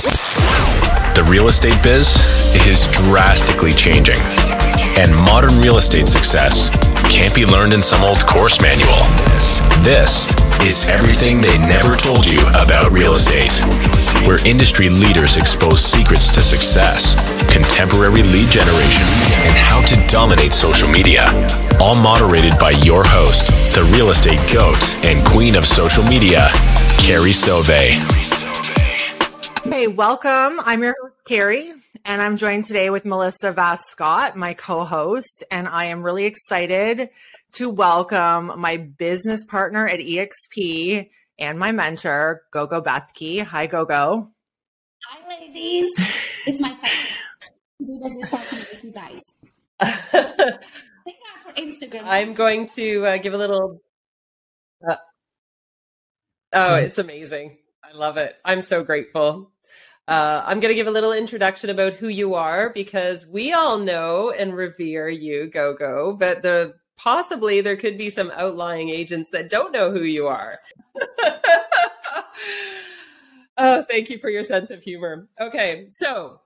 [0.00, 2.16] The real estate biz
[2.66, 4.18] is drastically changing,
[4.96, 6.70] and modern real estate success
[7.10, 9.04] can't be learned in some old course manual.
[9.84, 10.26] This
[10.64, 13.52] is everything they never told you about real estate,
[14.26, 17.14] where industry leaders expose secrets to success,
[17.52, 19.04] contemporary lead generation,
[19.44, 21.26] and how to dominate social media.
[21.78, 26.48] All moderated by your host, the real estate goat and queen of social media,
[26.98, 28.19] Carrie Soave.
[29.70, 30.60] Hey, welcome.
[30.64, 31.72] I'm your host, Carrie,
[32.04, 35.44] and I'm joined today with Melissa Vass Scott, my co host.
[35.48, 37.08] And I am really excited
[37.52, 43.44] to welcome my business partner at EXP and my mentor, Gogo Bethke.
[43.44, 44.32] Hi, Gogo.
[45.08, 45.86] Hi, ladies.
[46.46, 47.14] It's my pleasure
[47.78, 49.20] to be business partner with you guys.
[49.80, 52.06] Thank God for Instagram.
[52.06, 53.80] I'm going to uh, give a little.
[54.86, 54.96] Uh,
[56.54, 57.56] oh, it's amazing.
[57.84, 58.34] I love it.
[58.44, 59.52] I'm so grateful.
[60.10, 63.78] Uh, I'm going to give a little introduction about who you are because we all
[63.78, 69.48] know and revere you, Gogo, but the possibly there could be some outlying agents that
[69.48, 70.58] don't know who you are.
[73.56, 75.28] oh, thank you for your sense of humor.
[75.40, 76.40] Okay, so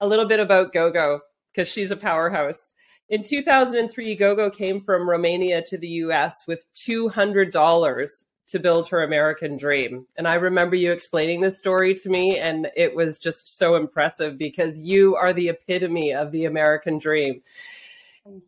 [0.00, 1.20] a little bit about Gogo
[1.54, 2.74] because she's a powerhouse.
[3.10, 9.56] In 2003, Gogo came from Romania to the US with $200 to build her American
[9.56, 10.06] dream.
[10.16, 14.36] And I remember you explaining this story to me, and it was just so impressive
[14.36, 17.42] because you are the epitome of the American dream.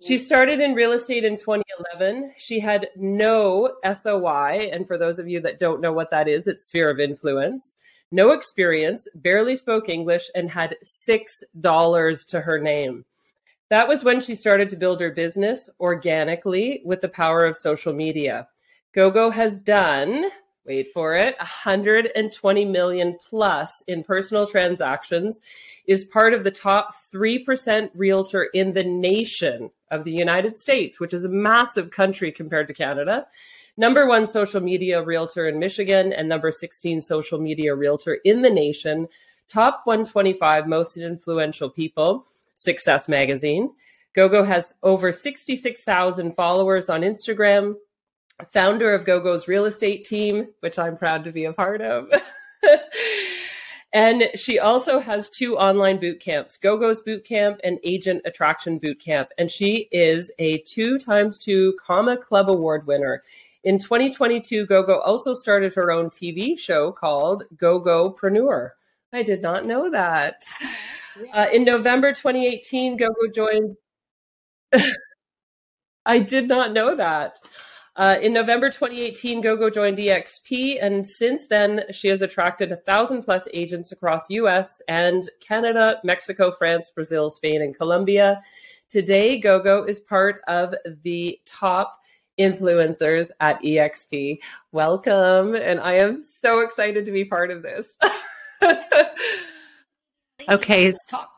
[0.00, 2.34] She started in real estate in 2011.
[2.36, 4.70] She had no SOI.
[4.72, 7.78] And for those of you that don't know what that is, it's sphere of influence.
[8.12, 13.04] No experience, barely spoke English, and had $6 to her name.
[13.70, 17.92] That was when she started to build her business organically with the power of social
[17.92, 18.46] media.
[18.94, 20.26] GoGo has done,
[20.64, 25.40] wait for it, 120 million plus in personal transactions,
[25.86, 31.12] is part of the top 3% realtor in the nation of the United States, which
[31.12, 33.26] is a massive country compared to Canada.
[33.76, 38.50] Number one social media realtor in Michigan and number 16 social media realtor in the
[38.50, 39.08] nation.
[39.48, 43.70] Top 125 most influential people, Success Magazine.
[44.14, 47.74] GoGo has over 66,000 followers on Instagram,
[48.46, 52.08] founder of GoGo's real estate team, which I'm proud to be a part of.
[53.92, 59.00] and she also has two online boot camps, GoGo's boot camp and agent attraction boot
[59.00, 59.28] camp.
[59.38, 63.22] And she is a two times two comma club award winner.
[63.62, 68.70] In 2022, GoGo also started her own TV show called GoGopreneur.
[69.12, 70.44] I did not know that.
[71.32, 73.76] Uh, in November 2018, GoGo joined.
[76.06, 77.38] I did not know that.
[77.96, 83.22] Uh, in November 2018, GoGo joined EXP, and since then, she has attracted a thousand
[83.22, 88.42] plus agents across US and Canada, Mexico, France, Brazil, Spain, and Colombia.
[88.88, 90.74] Today, GoGo is part of
[91.04, 92.00] the top
[92.36, 94.38] influencers at EXP.
[94.72, 97.96] Welcome, and I am so excited to be part of this.
[100.48, 101.33] okay, Let's talk.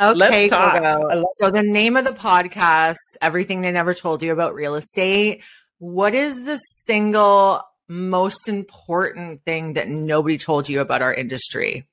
[0.00, 0.74] Okay, Let's talk.
[0.74, 1.08] Gogo.
[1.08, 4.74] I love- So the name of the podcast, everything they never told you about real
[4.74, 5.42] estate.
[5.78, 11.86] What is the single most important thing that nobody told you about our industry?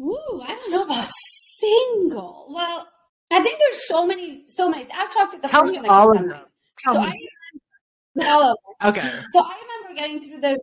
[0.00, 1.08] Ooh, I don't know about
[1.60, 2.46] single.
[2.50, 2.88] Well,
[3.30, 4.88] I think there's so many, so many.
[4.92, 6.40] I've talked with the Tell first me all of them.
[6.78, 7.28] Tell So me.
[8.18, 8.88] I all of them.
[8.90, 9.10] Okay.
[9.28, 10.58] So I remember getting through the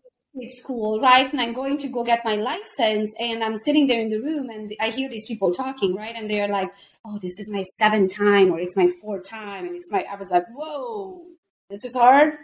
[0.48, 1.32] school, right?
[1.32, 4.50] And I'm going to go get my license, and I'm sitting there in the room,
[4.50, 6.16] and I hear these people talking, right?
[6.16, 6.72] And they're like,
[7.06, 10.06] "Oh, this is my seventh time, or it's my fourth time," and it's my.
[10.12, 11.22] I was like, "Whoa,
[11.70, 12.38] this is hard."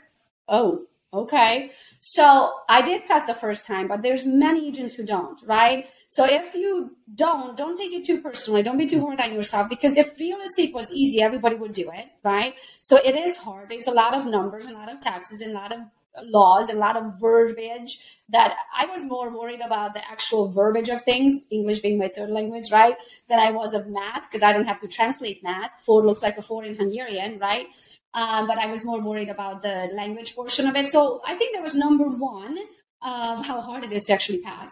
[0.50, 1.72] Oh, okay.
[2.00, 5.88] So I did pass the first time, but there's many agents who don't, right?
[6.10, 8.64] So if you don't, don't take it too personally.
[8.64, 11.90] Don't be too hard on yourself because if real estate was easy, everybody would do
[11.92, 12.56] it, right?
[12.82, 13.70] So it is hard.
[13.70, 15.80] There's a lot of numbers, a lot of taxes, and a lot of
[16.24, 20.90] laws, and a lot of verbiage that I was more worried about the actual verbiage
[20.90, 22.96] of things, English being my third language, right?
[23.30, 25.72] Than I was of math because I don't have to translate math.
[25.86, 27.68] Four looks like a four in Hungarian, right?
[28.14, 30.90] Um, but I was more worried about the language portion of it.
[30.90, 32.58] So I think that was number one
[33.04, 34.72] of how hard it is to actually pass.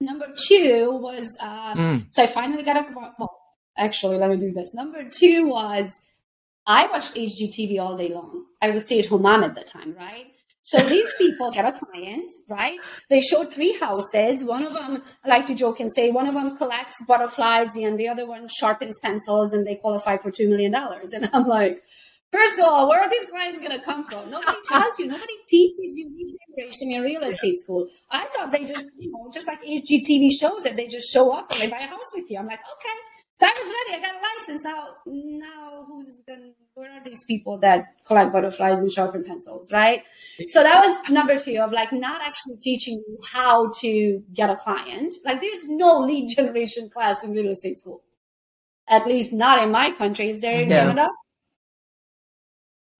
[0.00, 2.06] Number two was uh, Mm.
[2.10, 3.30] so I finally got a well.
[3.78, 4.72] Actually, let me do this.
[4.74, 5.94] Number two was
[6.66, 8.44] I watched HGTV all day long.
[8.60, 10.26] I was a stay-at-home mom at the time, right?
[10.66, 12.80] So these people get a client, right?
[13.08, 14.42] They showed three houses.
[14.42, 17.96] One of them, I like to joke and say, one of them collects butterflies and
[17.96, 20.74] the other one sharpens pencils and they qualify for $2 million.
[20.74, 21.84] And I'm like,
[22.32, 24.28] First of all, where are these clients going to come from?
[24.28, 25.06] Nobody tells you.
[25.06, 27.88] Nobody teaches you lead generation in real estate school.
[28.10, 31.52] I thought they just, you know, just like HGTV shows it, they just show up
[31.52, 32.40] and they buy a house with you.
[32.40, 32.98] I'm like, okay,
[33.36, 34.02] so I was ready.
[34.02, 34.64] I got a license.
[34.64, 39.70] Now, now who's going to, where are these people that collect butterflies and sharpen pencils,
[39.70, 40.02] right?
[40.46, 44.56] So that was number two of like not actually teaching you how to get a
[44.56, 45.14] client.
[45.24, 48.02] Like there's no lead generation class in real estate school.
[48.88, 50.30] At least not in my country.
[50.30, 50.80] Is there in Yeah.
[50.84, 51.08] Canada?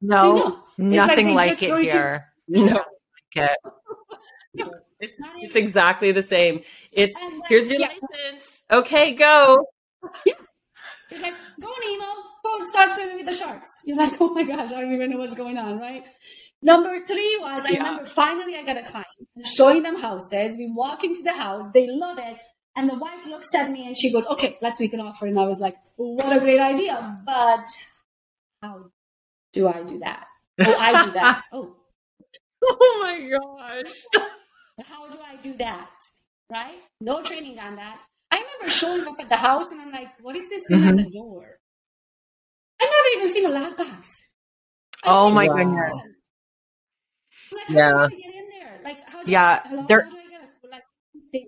[0.02, 0.62] No, no.
[0.78, 2.20] Nothing they like, it throw you to- here.
[2.48, 2.84] No,
[3.36, 3.48] Okay.
[5.00, 6.62] it's, Not it's even- exactly the same.
[6.92, 7.88] It's then- here's your yeah.
[7.88, 8.62] license.
[8.70, 9.64] Okay, go.
[11.10, 12.12] It's like, go on Nemo,
[12.44, 13.68] go start swimming with the sharks.
[13.84, 16.04] You're like, oh my gosh, I don't even know what's going on, right?
[16.62, 17.78] Number three was I Yeah.
[17.78, 19.06] remember finally I got a client
[19.44, 20.56] showing them houses.
[20.58, 22.38] We walk into the house, they love it.
[22.74, 25.26] And the wife looks at me and she goes, Okay, let's make an offer.
[25.26, 27.20] And I was like, What a great idea.
[27.24, 27.64] But
[28.62, 28.90] how
[29.52, 30.26] do I do that?
[30.64, 31.42] Oh, I do that.
[31.52, 31.76] Oh,
[32.64, 33.92] Oh my gosh.
[34.84, 35.90] how do I do that?
[36.50, 36.78] Right?
[37.00, 37.98] No training on that.
[38.56, 40.96] I remember showing up at the house and I'm like, what is this thing on
[40.96, 41.04] mm-hmm.
[41.04, 41.58] the door?
[42.80, 44.08] I never even seen a lockbox.
[45.04, 46.28] I Oh my goodness.
[47.50, 47.92] what it like, how Yeah.
[47.92, 48.80] do I get in there?
[48.84, 50.82] Like, how do Yeah, I, hello, there- how do I like,
[51.32, 51.44] the?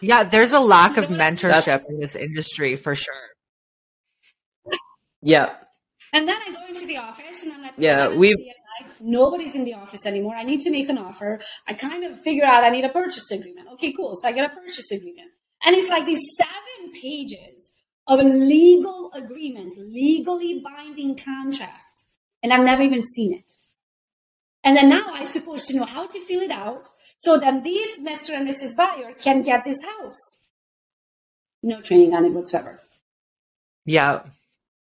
[0.00, 3.14] Yeah, there's a lack of That's- mentorship in this industry for sure.
[5.22, 5.54] Yeah.
[6.12, 8.54] And then I go into the office and I'm like, Yeah, we- at night,
[9.00, 10.34] nobody's in the office anymore.
[10.36, 11.40] I need to make an offer.
[11.68, 13.68] I kind of figure out I need a purchase agreement.
[13.74, 14.14] Okay, cool.
[14.14, 15.30] So I get a purchase agreement.
[15.64, 17.70] And it's like these seven pages
[18.08, 22.02] of a legal agreement, legally binding contract.
[22.42, 23.54] And I've never even seen it.
[24.64, 26.88] And then now I'm supposed to know how to fill it out
[27.22, 28.30] so then these Mr.
[28.30, 28.74] and Mrs.
[28.76, 30.18] Buyer can get this house.
[31.62, 32.80] No training on it whatsoever.
[33.84, 34.22] Yeah.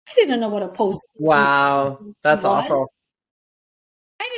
[0.09, 1.99] I didn't know what a post Wow.
[2.23, 2.65] That's was.
[2.65, 2.89] awful.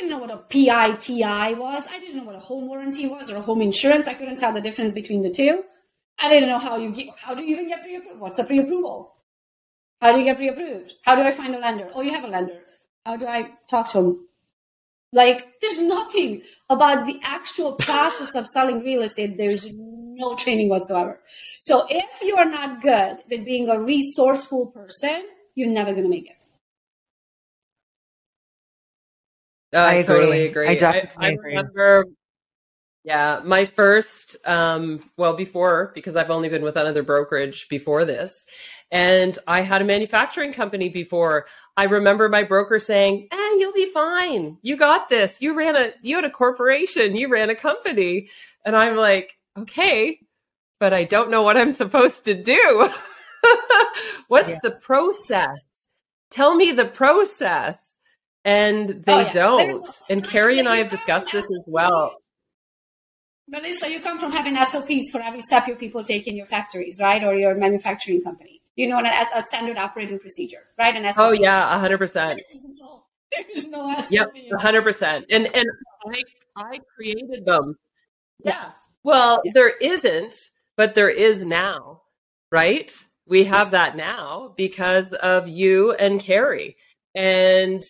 [0.01, 1.87] Didn't know what a PITI was.
[1.87, 4.09] I didn't know what a home warranty was or a home insurance.
[4.09, 5.63] I couldn't tell the difference between the two.
[6.19, 8.19] I didn't know how you get, how do you even get pre-approved?
[8.19, 9.13] What's a pre-approval?
[10.01, 10.95] How do you get pre-approved?
[11.03, 11.91] How do I find a lender?
[11.95, 12.61] Oh, you have a lender.
[13.05, 14.29] How do I talk to them?
[15.13, 19.37] Like, there's nothing about the actual process of selling real estate.
[19.37, 21.21] There's no training whatsoever.
[21.61, 26.09] So if you are not good with being a resourceful person, you're never going to
[26.09, 26.40] make it.
[29.73, 30.15] I, I agree.
[30.15, 30.69] totally agree.
[30.69, 31.57] I definitely I, agree.
[31.57, 32.05] remember,
[33.05, 38.45] yeah, my first, um, well, before, because I've only been with another brokerage before this,
[38.91, 41.47] and I had a manufacturing company before.
[41.77, 44.59] I remember my broker saying, eh, you'll be fine.
[44.63, 45.41] You got this.
[45.41, 48.29] You ran a, you had a corporation, you ran a company.
[48.67, 50.19] And I'm like, okay,
[50.79, 52.91] but I don't know what I'm supposed to do.
[54.29, 54.59] What's Yeah.
[54.65, 55.63] the process?
[56.31, 57.79] Tell me the process.
[58.45, 59.33] And oh, they Oh, yeah.
[59.33, 59.89] don't.
[60.09, 62.13] And Carrie and I have discussed this as well.
[63.49, 67.01] Melissa, you come from having SOPs for every step your people take in your factories,
[67.01, 67.23] right?
[67.25, 68.63] Or your manufacturing company.
[68.77, 70.95] You know, a, a standard operating procedure, right?
[70.97, 71.23] An SOP.
[71.27, 72.41] Oh yeah, hundred percent.
[72.49, 73.03] There's no,
[73.33, 74.11] there's no SOP.
[74.13, 75.27] Yep, hundred percent.
[75.31, 75.67] And and
[76.07, 76.23] I
[76.57, 77.77] I created them.
[78.45, 78.71] Yeah.
[79.03, 80.35] Well, there isn't,
[80.77, 82.03] but there is now,
[82.53, 82.93] right?
[83.27, 86.77] We have that now because of you and Carrie
[87.15, 87.83] and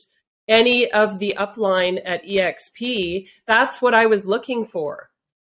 [0.51, 3.29] any of the upline at EXP.
[3.47, 5.09] That's what I was looking for.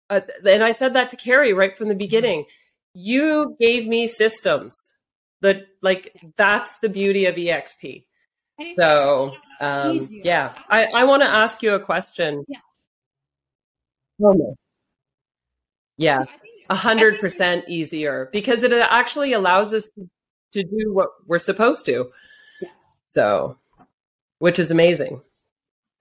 [0.09, 2.45] Uh, and I said that to Carrie right from the beginning.
[2.93, 4.93] You gave me systems
[5.41, 8.05] that, like, that's the beauty of EXP.
[8.77, 12.43] So, um, yeah, I, I want to ask you a question.
[12.47, 12.59] Yeah.
[15.97, 19.89] Yeah, I think- a I hundred think percent easier because it actually allows us
[20.51, 22.11] to do what we're supposed to.
[22.61, 22.69] Yeah.
[23.07, 23.57] So,
[24.41, 25.21] which is amazing.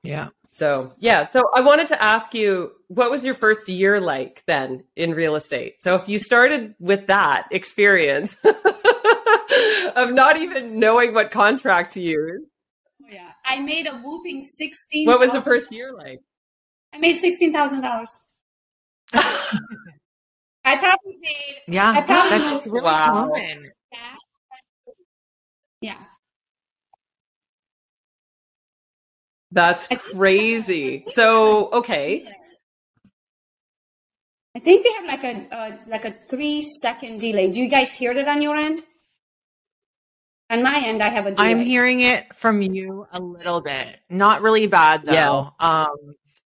[0.03, 0.29] Yeah.
[0.51, 1.25] So, yeah.
[1.25, 5.35] So I wanted to ask you, what was your first year like then in real
[5.37, 5.81] estate?
[5.83, 8.35] So if you started with that experience
[9.95, 12.41] of not even knowing what contract to use,
[13.03, 13.33] Oh, yeah.
[13.45, 15.07] I made a whooping sixteen.
[15.07, 16.21] what was the first year like?
[16.95, 18.19] I made sixteen thousand dollars.
[19.13, 21.91] I probably paid Yeah.
[21.91, 23.07] I probably That's really Wow.
[23.33, 23.71] common.
[25.83, 25.97] Yeah.
[29.53, 31.05] That's crazy.
[31.09, 32.27] So, okay.
[34.55, 37.51] I think we have like a uh, like a three second delay.
[37.51, 38.83] Do you guys hear that on your end?
[40.51, 41.51] On my end, I have a delay.
[41.51, 44.01] I'm hearing it from you a little bit.
[44.09, 45.13] Not really bad though.
[45.13, 45.51] Yeah.
[45.61, 46.15] Um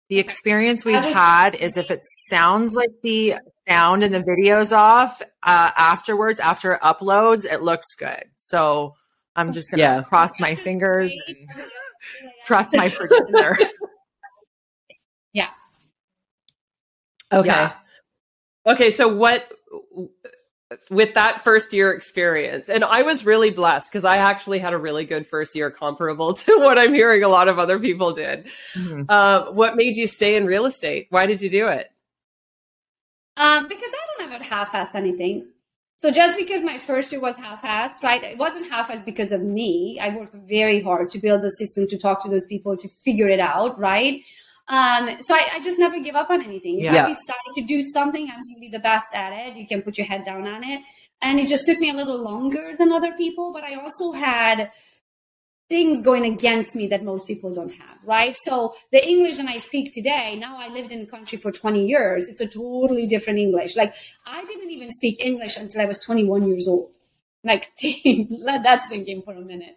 [0.09, 3.37] the experience we've had is if it sounds like the
[3.67, 8.25] sound and the video's off uh, afterwards, after it uploads, it looks good.
[8.37, 8.95] So
[9.35, 10.03] I'm just gonna Yeah.
[10.03, 11.37] cross my fingers and
[12.45, 13.57] trust my producer.
[15.33, 15.49] Yeah.
[17.33, 17.49] Okay.
[17.49, 17.73] Yeah.
[18.67, 18.91] Okay.
[18.93, 19.51] So what
[20.91, 24.79] with that first year experience, and I was really blessed because I actually had a
[24.79, 28.47] really good first year comparable to what I'm hearing a lot of other people did.
[28.75, 29.07] Mhm.
[29.09, 31.09] Uh, what made you stay in real estate?
[31.11, 31.91] Why did you do it?
[33.37, 35.49] Um, because I don't ever half-ass anything.
[36.05, 38.23] So just because my first year was half-assed, right?
[38.23, 39.99] It wasn't half-assed because of me.
[39.99, 43.27] I worked very hard to build the system, to talk to those people, to figure
[43.27, 44.21] it out, right?
[44.69, 46.81] Um, so I, I just never give up on anything.
[46.81, 47.07] If Yeah.
[47.07, 49.57] I decide to do something, I'm usually the best at it.
[49.57, 50.83] You can put your head down on it.
[51.23, 54.71] And it just took me a little longer than other people, but I also had
[55.69, 58.37] things going against me that most people don't have, right?
[58.37, 61.87] So the English that I speak today, now I lived in the country for 20
[61.87, 62.29] years.
[62.29, 63.77] It's a totally different English.
[63.77, 63.95] Like
[64.27, 66.91] I didn't even speak English until I was 21 years old.
[67.43, 67.73] Like
[68.31, 69.77] let that sink in for a minute.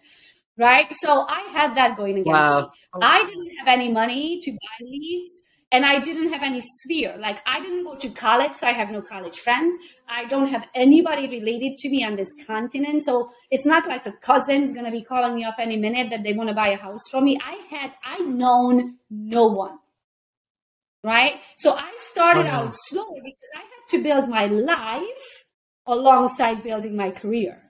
[0.58, 0.92] Right?
[0.92, 2.60] So I had that going against Wow.
[2.62, 2.70] me.
[3.02, 7.16] I didn't have any money to buy leads and I didn't have any sphere.
[7.20, 9.76] Like I didn't go to college, so I have no college friends.
[10.08, 13.04] I don't have anybody related to me on this continent.
[13.04, 16.34] So it's not like a cousin's gonna be calling me up any minute that they
[16.34, 17.38] want to buy a house from me.
[17.44, 19.78] I had I known no one.
[21.04, 21.36] Right?
[21.58, 22.52] So I started Oh, no.
[22.52, 25.46] out slow because I had to build my life
[25.86, 27.62] alongside building my career.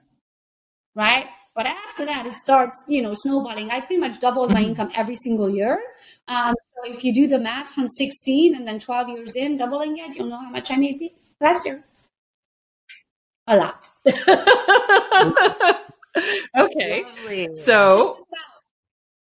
[0.96, 1.26] Right?
[1.56, 3.72] But after that, it starts, you know, snowballing.
[3.72, 5.80] I pretty much doubled my income every single year.
[6.28, 9.98] Um, so if you do the math from 16 and then 12 years in, doubling
[9.98, 11.84] it, you'll know how much I made last year.
[13.48, 13.90] A lot.
[16.58, 17.04] okay.
[17.04, 17.56] Lovely.
[17.56, 18.28] So,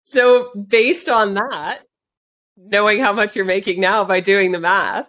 [0.04, 1.84] so based on that,
[2.58, 5.08] knowing how much you're making now by doing the math,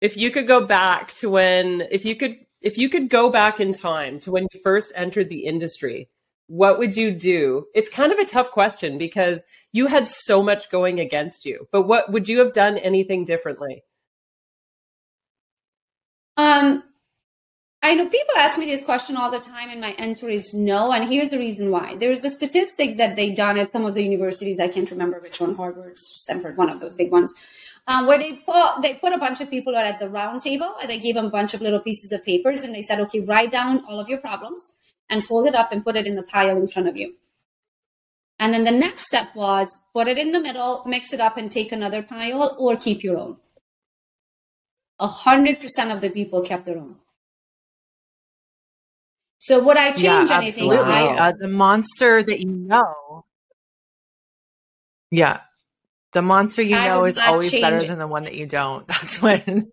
[0.00, 3.58] if you could go back to when, if you could, if you could go back
[3.58, 6.08] in time to when you first entered the industry,
[6.48, 7.66] what would you do?
[7.74, 9.42] It's kind of a tough question because
[9.76, 13.84] you had so much going against you, but what would you have done anything differently?
[16.36, 16.82] Um,
[17.82, 20.92] I know people ask me this question all the time, and my answer is no.
[20.92, 21.96] And here's the reason why.
[21.96, 24.58] There's the statistics that they done at some of the universities.
[24.58, 27.32] I can't remember which one, Harvard, Stanford, one of those big ones,
[27.86, 30.90] um, where they put they put a bunch of people at the round table and
[30.90, 33.52] they gave them a bunch of little pieces of papers and they said, okay, write
[33.52, 34.78] down all of your problems
[35.08, 37.14] and fold it up and put it in the pile in front of you.
[38.38, 41.50] And then the next step was put it in the middle, mix it up, and
[41.50, 43.38] take another pile or keep your own.
[44.98, 46.96] A hundred percent of the people kept their own.
[49.38, 50.70] So would I change yeah, anything?
[50.70, 50.92] absolutely.
[50.92, 53.24] I, Uh, the monster that you know.
[55.10, 55.40] Yeah.
[56.12, 58.86] The monster you I know is always better change- than the one that you don't.
[58.88, 59.70] That's when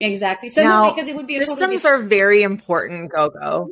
[0.00, 0.48] exactly.
[0.48, 3.30] So Now, no, because it would be a totally systems different- are very important, go
[3.30, 3.70] go.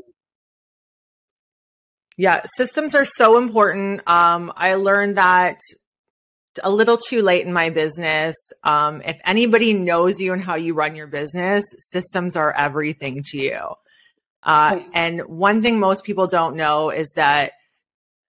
[2.16, 4.08] Yeah, systems are so important.
[4.08, 5.58] Um, I learned that
[6.64, 8.34] a little too late in my business.
[8.64, 13.38] Um, if anybody knows you and how you run your business, systems are everything to
[13.38, 13.60] you.
[14.42, 14.88] Uh, Right.
[14.94, 17.52] and one thing most people don't know is that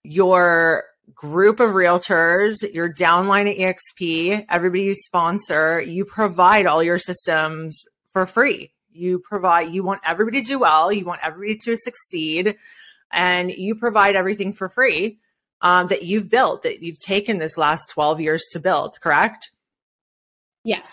[0.04, 6.98] your group of realtors, your downline at EXP, everybody you sponsor, you provide all your
[6.98, 8.72] systems for free.
[8.92, 12.58] You provide, you want everybody to do well, you want everybody to succeed,
[13.12, 15.20] and you provide everything for free
[15.62, 19.52] um, that you've built, that you've taken this last 12 years to build, correct?
[20.64, 20.92] Yes.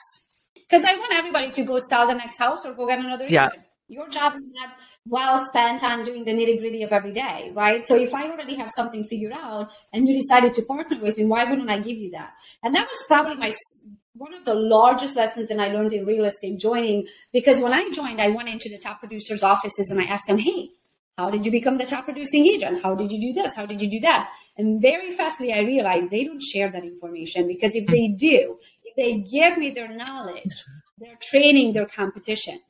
[0.54, 3.48] Because I want everybody to go sell the next house or go get another Yeah.
[3.48, 3.64] agent.
[3.86, 4.70] Your job is not
[5.06, 7.84] well spent on doing the nitty gritty of every day, right?
[7.84, 11.26] So if I already have something figured out and you decided to partner with me,
[11.26, 12.32] why wouldn't I give you that?
[12.62, 13.52] And that was probably my
[14.14, 17.90] one of the largest lessons that I learned in real estate joining because when I
[17.90, 20.70] joined, I went into the top producers' offices and I asked them, "Hey,
[21.16, 22.82] how did you become the top producing agent?
[22.82, 23.54] How did you do this?
[23.54, 27.46] How did you do that?" And very fastly, I realized they don't share that information
[27.48, 28.16] because if they hmm.
[28.16, 30.64] do, if they give me their knowledge,
[30.98, 32.60] they're training their competition.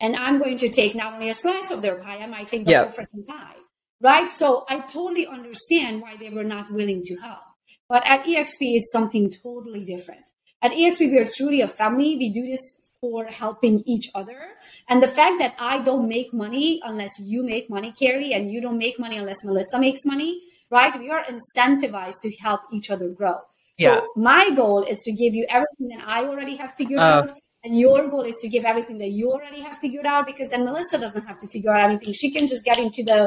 [0.00, 2.64] And I'm going to take not only a slice of their pie, I might take
[2.64, 2.82] the Yeah.
[2.84, 3.56] whole freaking pie.
[4.00, 4.28] Right?
[4.28, 7.40] So I totally understand why they were not willing to help.
[7.88, 10.30] But at EXP is something totally different.
[10.60, 12.16] At EXP, we are truly a family.
[12.16, 14.40] We do this for helping each other.
[14.88, 18.60] And the fact that I don't make money unless you make money, Carrie, and you
[18.62, 20.98] don't make money unless Melissa makes money, right?
[20.98, 23.38] We are incentivized to help each other grow.
[23.76, 23.96] Yeah.
[23.96, 27.14] So my goal is to give you everything that I already have figured Oh.
[27.18, 27.32] out
[27.64, 30.64] and your goal is to give everything that you already have figured out because then
[30.66, 33.20] melissa doesn't have to figure out anything she can just get into the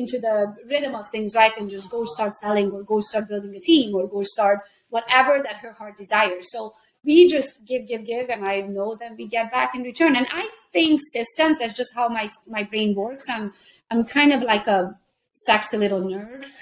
[0.00, 0.36] into the
[0.70, 3.88] rhythm of things right and just go start selling or go start building a team
[3.96, 4.60] or go start
[4.96, 6.72] whatever that her heart desires so
[7.04, 10.26] we just give give give and i know that we get back in return and
[10.32, 13.52] i think systems that's just how my my brain works i'm
[13.90, 14.96] i'm kind of like a
[15.32, 16.46] sexy little nerd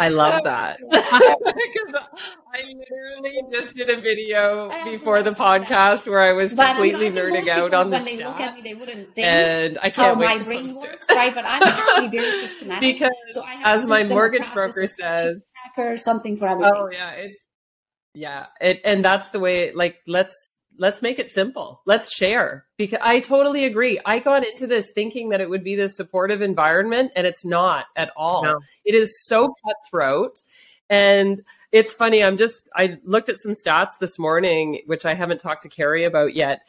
[0.00, 0.78] I love that.
[0.90, 2.02] Because
[2.52, 7.74] I literally just did a video before the podcast where I was completely nerding out
[7.74, 8.18] on the when stats.
[8.18, 10.82] they look at me, they wouldn't think and I can't wait my to brain post
[10.82, 11.14] works, it.
[11.14, 11.34] right?
[11.34, 12.80] But I'm actually very systematic.
[12.94, 15.38] because so I have as my mortgage broker a says,
[15.74, 16.72] tracker, something for everything.
[16.74, 17.46] Oh yeah, it's
[18.14, 19.72] yeah, it and that's the way.
[19.72, 21.82] Like let's let's make it simple.
[21.86, 24.00] Let's share because I totally agree.
[24.04, 27.86] I got into this thinking that it would be this supportive environment, and it's not
[27.96, 28.44] at all.
[28.44, 28.58] No.
[28.84, 30.36] It is so cutthroat.
[30.90, 35.40] And it's funny, I'm just, I looked at some stats this morning, which I haven't
[35.40, 36.68] talked to Carrie about yet.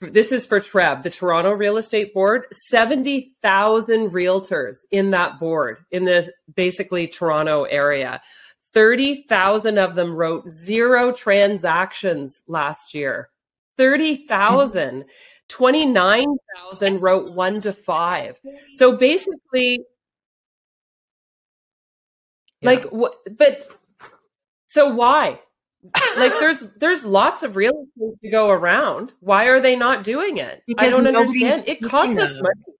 [0.00, 6.04] This is for TREB, the Toronto Real Estate Board, 70,000 realtors in that board in
[6.04, 8.22] the basically Toronto area.
[8.72, 13.28] 30,000 of them wrote zero transactions last year.
[13.76, 15.04] 30,000.
[15.48, 18.40] 29,000 wrote one to five.
[18.72, 19.80] So basically,
[22.62, 23.68] like what but
[24.66, 25.40] so why
[26.18, 30.36] like there's there's lots of real estate to go around why are they not doing
[30.36, 32.76] it i don't understand it costs us money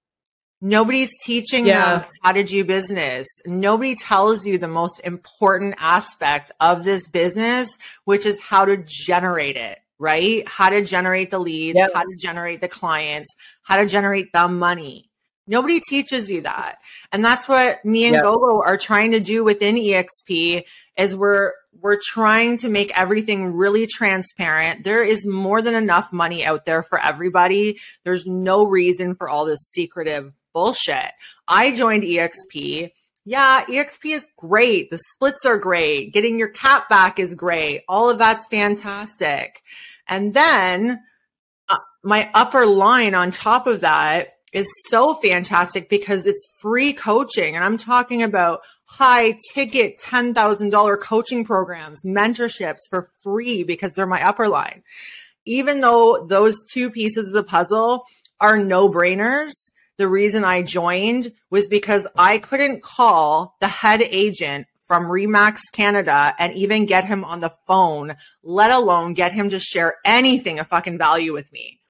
[0.62, 2.00] Nobody's teaching Yeah.
[2.00, 3.26] them how to do business.
[3.46, 9.56] Nobody tells you the most important aspect of this business, which is how to generate
[9.56, 10.46] it, right?
[10.46, 11.88] How to generate the leads, Yeah.
[11.94, 15.10] how to generate the clients, how to generate the money.
[15.46, 16.76] Nobody teaches you that.
[17.10, 18.20] And that's what me and Yeah.
[18.20, 20.64] Gogo are trying to do within EXP
[20.98, 24.84] is we're we're trying to make everything really transparent.
[24.84, 27.78] There is more than enough money out there for everybody.
[28.04, 31.12] There's no reason for all this secretive bullshit.
[31.48, 32.90] I joined EXP.
[33.24, 34.90] Yeah, EXP is great.
[34.90, 36.12] The splits are great.
[36.12, 37.84] Getting your cap back is great.
[37.88, 39.62] All of that's fantastic.
[40.08, 41.00] And then
[41.68, 47.54] uh, my upper line on top of that is so fantastic because it's free coaching.
[47.54, 54.22] And I'm talking about high ticket $10,000 coaching programs, mentorships for free because they're my
[54.22, 54.82] upper line.
[55.46, 58.04] Even though those two pieces of the puzzle
[58.40, 59.52] are no brainers,
[59.96, 66.34] the reason I joined was because I couldn't call the head agent from Remax Canada
[66.36, 70.66] and even get him on the phone, let alone get him to share anything of
[70.66, 71.80] fucking value with me.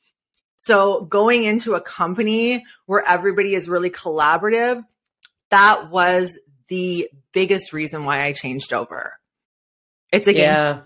[0.56, 4.84] So going into a company where everybody is really collaborative,
[5.48, 6.38] that was
[6.70, 9.18] the biggest reason why I changed over.
[10.10, 10.80] It's a game yeah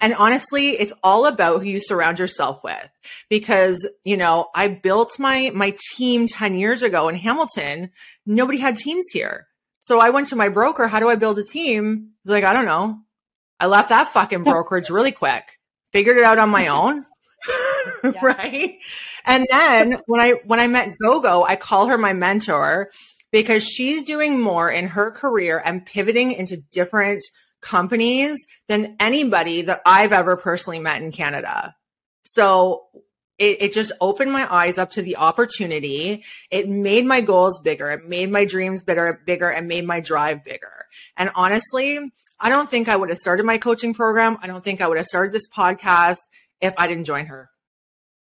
[0.00, 2.88] and honestly, it's all about who you surround yourself with
[3.28, 7.90] because, you know, I built my my team 10 years ago in Hamilton.
[8.24, 9.46] Nobody had teams here.
[9.78, 12.10] So I went to my broker, how do I build a team?
[12.24, 12.98] He's like, I don't know.
[13.60, 15.44] I left that fucking brokerage really quick.
[15.92, 17.06] Figured it out on my own.
[18.22, 18.78] right?
[19.24, 22.90] And then when I when I met Gogo, I call her my mentor
[23.32, 27.22] because she's doing more in her career and pivoting into different
[27.60, 31.74] companies than anybody that I've ever personally met in Canada.
[32.22, 32.84] So
[33.38, 36.24] it, it just opened my eyes up to the opportunity.
[36.50, 37.90] It made my goals bigger.
[37.90, 40.86] It made my dreams bigger, bigger and made my drive bigger.
[41.16, 41.98] And honestly,
[42.40, 44.38] I don't think I would have started my coaching program.
[44.42, 46.18] I don't think I would have started this podcast
[46.60, 47.50] if I didn't join her.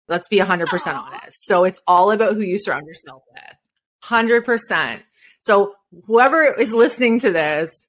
[0.08, 1.46] Let's be 100% honest.
[1.46, 3.56] So it's all about who you surround yourself with.
[4.04, 5.02] 100%.
[5.40, 5.74] So
[6.06, 7.84] whoever is listening to this,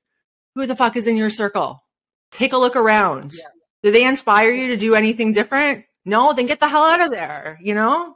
[0.55, 1.83] who the fuck is in your circle?
[2.31, 3.31] Take a look around.
[3.33, 3.47] Yeah.
[3.83, 5.85] Do they inspire you to do anything different?
[6.05, 8.15] No, then get the hell out of there, you know?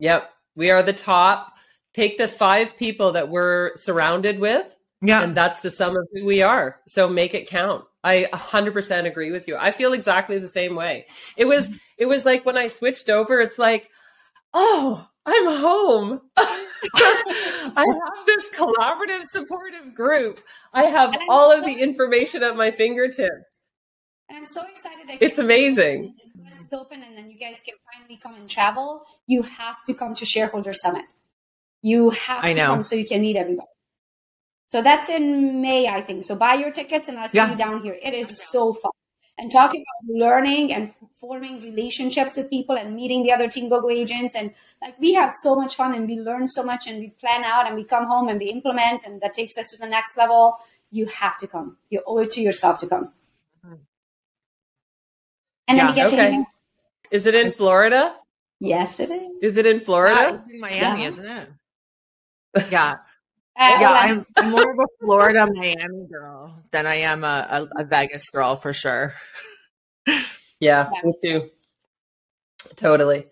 [0.00, 1.52] yep we are the top
[1.92, 4.64] take the five people that we're surrounded with
[5.02, 5.24] Yeah.
[5.24, 9.32] and that's the sum of who we are so make it count i 100% agree
[9.32, 11.06] with you i feel exactly the same way
[11.36, 13.90] it was it was like when i switched over it's like
[14.54, 16.20] oh i'm home
[16.94, 20.40] i have this collaborative supportive group
[20.72, 23.60] i have all of the information at my fingertips
[24.28, 26.14] And I'm so excited that It's amazing.
[26.22, 28.88] The US is open, and then you guys can finally come and travel.
[29.26, 31.06] You have to come to Shareholder Summit.
[31.92, 32.66] You have I to know.
[32.72, 33.72] come so you can meet everybody.
[34.66, 36.24] So that's in May, I think.
[36.28, 37.50] So buy your tickets, and I'll see Yeah.
[37.52, 37.96] you down here.
[38.10, 38.92] It is so fun.
[39.40, 43.88] And talking about learning and forming relationships with people and meeting the other Team GoGo
[43.88, 44.34] agents.
[44.34, 47.44] And like we have so much fun and we learn so much and we plan
[47.44, 50.16] out and we come home and we implement and that takes us to the next
[50.16, 50.56] level.
[50.90, 51.76] You have to come.
[51.88, 53.12] You owe it to yourself to come.
[53.62, 53.78] And
[55.68, 56.16] then Yeah, we get okay.
[56.16, 56.46] to hang out.
[57.10, 58.16] Is it in Florida?
[58.60, 59.30] Yes, it is.
[59.40, 60.42] Is it in Florida?
[60.44, 61.08] it's in Miami, Yeah.
[61.08, 61.48] isn't it?
[62.70, 62.96] Yeah,
[63.58, 63.90] Uh, yeah.
[63.92, 68.30] I'm, I'm more of a Florida Miami girl than I am a, a, a Vegas
[68.30, 69.14] girl for sure.
[70.06, 70.14] Yeah,
[70.60, 70.90] Yeah.
[71.04, 71.50] me too.
[72.76, 73.26] Totally.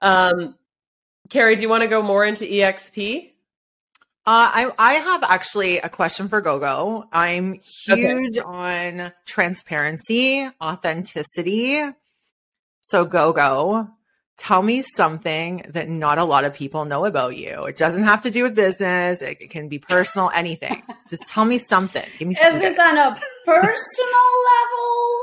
[0.00, 0.56] Um,
[1.30, 3.28] Carrie, do you want to go more into EXP?
[4.24, 7.08] Uh, I I have actually a question for Gogo.
[7.12, 11.82] I'm huge on transparency, authenticity.
[12.80, 13.88] So Gogo,
[14.36, 17.64] tell me something that not a lot of people know about you.
[17.64, 19.22] It doesn't have to do with business.
[19.22, 20.82] It, it can be personal, anything.
[21.08, 22.04] Just tell me something.
[22.18, 22.62] Give me something.
[22.62, 22.94] Is something.
[22.94, 25.22] this on a personal level?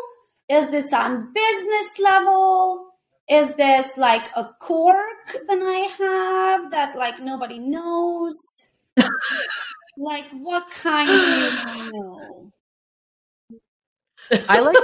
[0.50, 2.86] Is this on business level?
[3.30, 8.36] Is this like a quirk that I have that like nobody knows?
[9.98, 12.52] like what kind do you know?
[14.48, 14.76] I like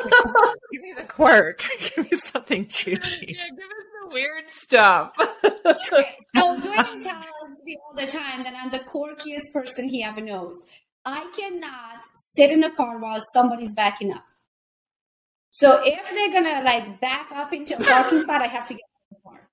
[0.71, 1.63] give me the quirk.
[1.95, 3.35] give me something juicy.
[3.37, 5.13] Yeah, give us the weird stuff.
[5.65, 10.21] Okay, so Dwayne tells me all the time that I'm the quirkiest person he ever
[10.21, 10.55] knows.
[11.03, 14.23] I cannot sit in a car while somebody's backing up.
[15.49, 18.83] So if they're gonna like back up into a parking spot, I have to get
[18.83, 19.49] out of the car.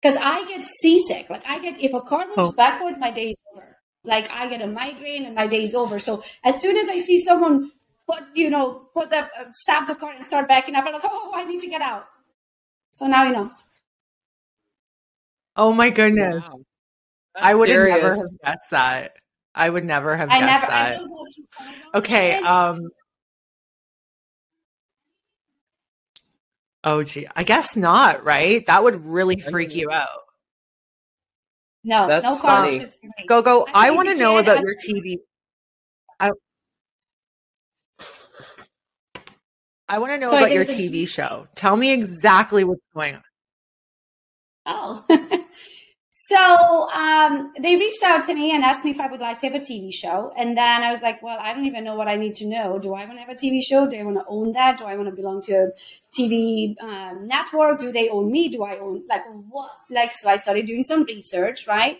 [0.00, 1.28] Because I get seasick.
[1.30, 2.56] Like I get if a car moves Oh.
[2.56, 3.76] backwards, my day is over.
[4.04, 5.98] Like I get a migraine and my day is over.
[5.98, 7.72] So as soon as I see someone
[8.08, 11.02] put you know put the uh, stop the car and start backing up, I'm like,
[11.04, 12.06] oh, I need to get out.
[12.94, 13.50] So now you know.
[15.56, 16.44] Oh my goodness.
[16.44, 16.60] Wow.
[17.34, 19.16] I would have never have guessed that.
[19.52, 20.72] I would never have I guessed never.
[20.72, 20.96] I that.
[20.98, 22.34] don't go Okay.
[22.34, 22.90] Um.
[26.84, 28.22] Oh gee, I guess not.
[28.24, 28.64] Right?
[28.66, 30.06] That would really freak you out.
[31.82, 32.78] no, That's no funny.
[32.78, 33.26] washes for me.
[33.26, 33.66] Go go.
[33.74, 35.16] I I want to know about your TV.
[39.94, 41.46] I want to know Sorry, about your there's a- TV show.
[41.54, 43.22] Tell me exactly what's going on.
[44.66, 45.04] Oh.
[46.10, 49.48] so um, they reached out to me and asked me if I would like to
[49.48, 50.32] have a TV show.
[50.36, 52.80] And then I was like, well, I don't even know what I need to know.
[52.80, 53.88] Do I want to have a TV show?
[53.88, 54.78] Do I want to own that?
[54.78, 55.70] Do I want to belong to a
[56.18, 57.78] TV um, network?
[57.78, 58.48] Do they own me?
[58.48, 59.70] Do I own, like, what?
[59.90, 61.98] Like, so I started doing some research, right?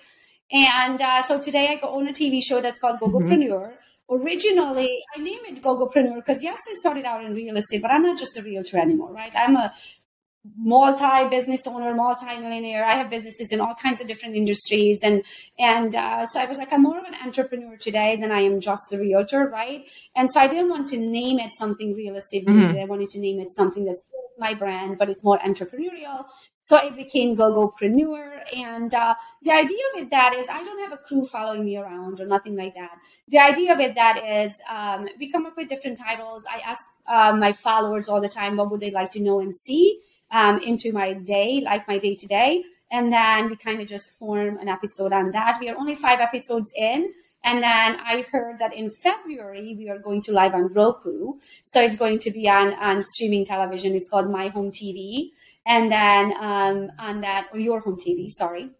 [0.50, 3.74] And uh, so today I go own a TV show that's called Gogopreneur.
[4.10, 8.02] Originally, I named it Gogopreneur because yes, I started out in real estate, but I'm
[8.02, 9.32] not just a realtor anymore, right?
[9.34, 9.72] I'm a
[10.58, 12.84] multi business owner, multi millionaire.
[12.84, 15.24] I have businesses in all kinds of different industries, and
[15.58, 18.60] and uh, so I was like, I'm more of an entrepreneur today than I am
[18.60, 19.88] just a realtor, right?
[20.14, 22.80] And so I didn't want to name it something real estate related.
[22.80, 24.06] I wanted to name it something that's
[24.38, 26.24] my brand, but it's more entrepreneurial.
[26.60, 30.92] So it became GoGoPreneur, and uh, the idea of it that is, I don't have
[30.92, 32.98] a crew following me around or nothing like that.
[33.28, 36.46] The idea of it that is, um, we come up with different titles.
[36.50, 39.54] I ask uh, my followers all the time, what would they like to know and
[39.54, 40.00] see?
[40.34, 42.64] Um, into my day, like my day to day.
[42.90, 45.58] And then we kind of just form an episode on that.
[45.60, 47.12] We are only five episodes in.
[47.44, 51.34] And then I heard that in February, we are going to live on Roku.
[51.64, 53.94] So it's going to be on, on streaming television.
[53.94, 55.28] It's called My Home TV.
[55.66, 58.70] And then um, on that, or Your Home TV, sorry.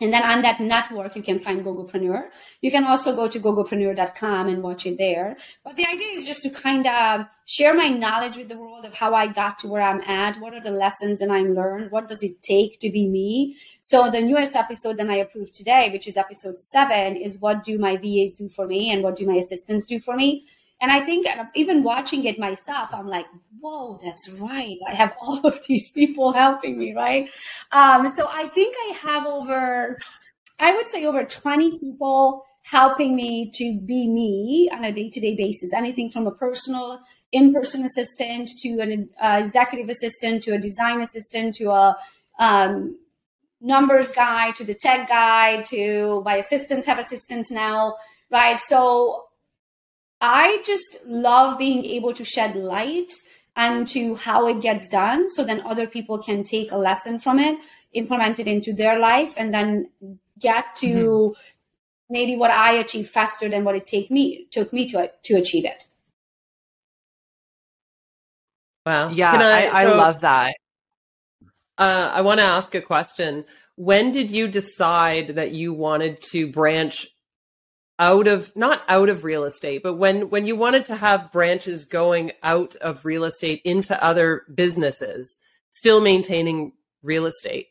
[0.00, 2.28] And then on that network, you can find Gogopreneur.
[2.60, 5.36] You can also go to gogopreneur.com and watch it there.
[5.64, 8.94] But the idea is just to kind of share my knowledge with the world of
[8.94, 10.40] how I got to where I'm at.
[10.40, 11.90] What are the lessons that I'm learned?
[11.90, 13.56] What does it take to be me?
[13.80, 17.76] So the newest episode that I approved today, which is episode seven, is what do
[17.76, 20.44] my VAs do for me and what do my assistants do for me?
[20.80, 23.26] And I think even watching it myself, I'm like,
[23.60, 24.78] whoa, that's right.
[24.88, 27.30] I have all of these people helping me, right?
[27.72, 29.98] Um, so I think I have over,
[30.58, 35.20] I would say over 20 people helping me to be me on a day to
[35.20, 35.72] day basis.
[35.72, 37.00] Anything from a personal
[37.32, 41.96] in person assistant to an uh, executive assistant to a design assistant to a
[42.38, 42.98] um,
[43.60, 47.96] numbers guy to the tech guy to my assistants have assistants now,
[48.30, 48.58] right?
[48.60, 49.27] So
[50.20, 53.12] I just love being able to shed light
[53.56, 57.58] onto how it gets done so then other people can take a lesson from it,
[57.92, 59.90] implement it into their life, and then
[60.38, 61.40] get to mm-hmm.
[62.08, 65.64] maybe what I achieve faster than what it take me took me to to achieve
[65.64, 65.84] it.
[68.86, 69.10] Wow.
[69.10, 70.54] Yeah, I, I, so, I love that.
[71.76, 73.44] Uh, I want to ask a question.
[73.76, 77.06] When did you decide that you wanted to branch
[77.98, 81.84] out of not out of real estate, but when when you wanted to have branches
[81.84, 85.38] going out of real estate into other businesses,
[85.70, 87.68] still maintaining real estate?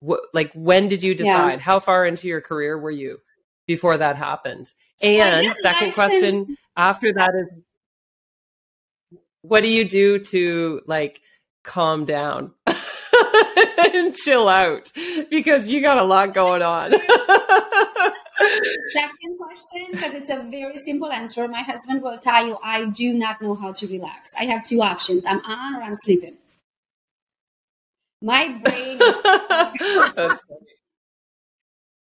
[0.00, 1.54] What, like when did you decide?
[1.54, 1.58] Yeah.
[1.58, 3.18] How far into your career were you
[3.66, 4.72] before that happened?
[5.02, 7.48] And second question after that is
[9.42, 11.20] what do you do to like
[11.64, 14.92] calm down and chill out
[15.30, 16.92] because you got a lot going on.
[18.92, 21.46] Second question, because it's a very simple answer.
[21.48, 24.34] My husband will tell you I do not know how to relax.
[24.38, 26.36] I have two options I'm on or I'm sleeping.
[28.22, 30.50] My brain is.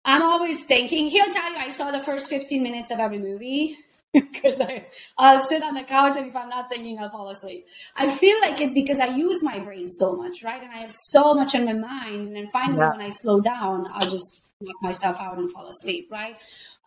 [0.06, 3.76] I'm always thinking, he'll tell you I saw the first 15 minutes of every movie
[4.14, 4.86] because I,
[5.18, 7.66] I'll sit on the couch and if I'm not thinking, I'll fall asleep.
[7.96, 10.62] I feel like it's because I use my brain so much, right?
[10.62, 12.28] And I have so much on my mind.
[12.28, 12.92] And then finally, yeah.
[12.92, 16.36] when I slow down, I'll just knock myself out and fall asleep, right?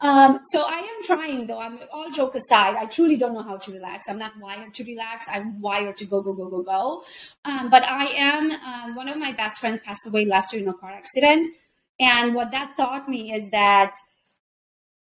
[0.01, 1.60] Um, so I am trying, though.
[1.60, 2.75] I'm all joke aside.
[2.75, 4.10] I truly don't know how to relax.
[4.10, 5.27] I'm not wired to relax.
[5.29, 7.03] I'm wired to go, go, go, go, go.
[7.45, 8.51] Um, but I am.
[8.51, 11.47] Um, one of my best friends passed away last year in a car accident,
[11.99, 13.93] and what that taught me is that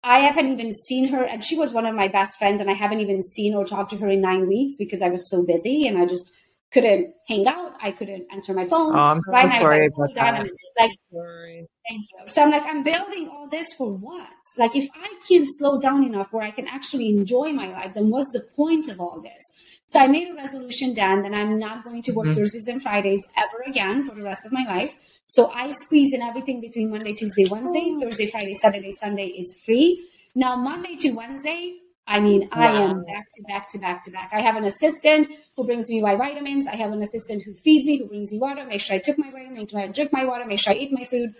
[0.02, 2.74] I haven't even seen her, and she was one of my best friends, and I
[2.74, 5.86] haven't even seen or talked to her in nine weeks because I was so busy
[5.86, 6.32] and I just
[6.72, 7.72] couldn't hang out.
[7.80, 8.94] I couldn't answer my phone.
[8.94, 9.50] Oh, I'm, right?
[9.50, 10.50] I'm sorry like, about that.
[10.78, 11.66] Like, sorry.
[11.88, 12.28] thank you.
[12.28, 14.28] So I'm like, I'm building all this for what?
[14.58, 18.10] Like, if I can't slow down enough where I can actually enjoy my life, then
[18.10, 19.42] what's the point of all this?
[19.86, 22.34] So I made a resolution, Dan, that I'm not going to work mm-hmm.
[22.34, 24.98] Thursdays and Fridays ever again for the rest of my life.
[25.28, 28.00] So I squeeze in everything between Monday, Tuesday, Wednesday, oh.
[28.00, 30.08] Thursday, Friday, Saturday, Sunday is free.
[30.34, 32.48] Now, Monday to Wednesday, I mean, wow.
[32.52, 34.30] I am back to back to back to back.
[34.32, 36.66] I have an assistant who brings me my vitamins.
[36.66, 39.18] I have an assistant who feeds me, who brings me water, make sure I took
[39.18, 41.34] my vitamin, make sure I drink my water, make sure I eat my food.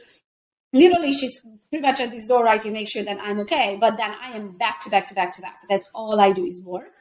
[0.73, 3.79] Literally, she's pretty much at this door right to make sure that I'm okay.
[3.81, 5.59] But then I am back to back to back to back.
[5.69, 6.93] That's all I do is work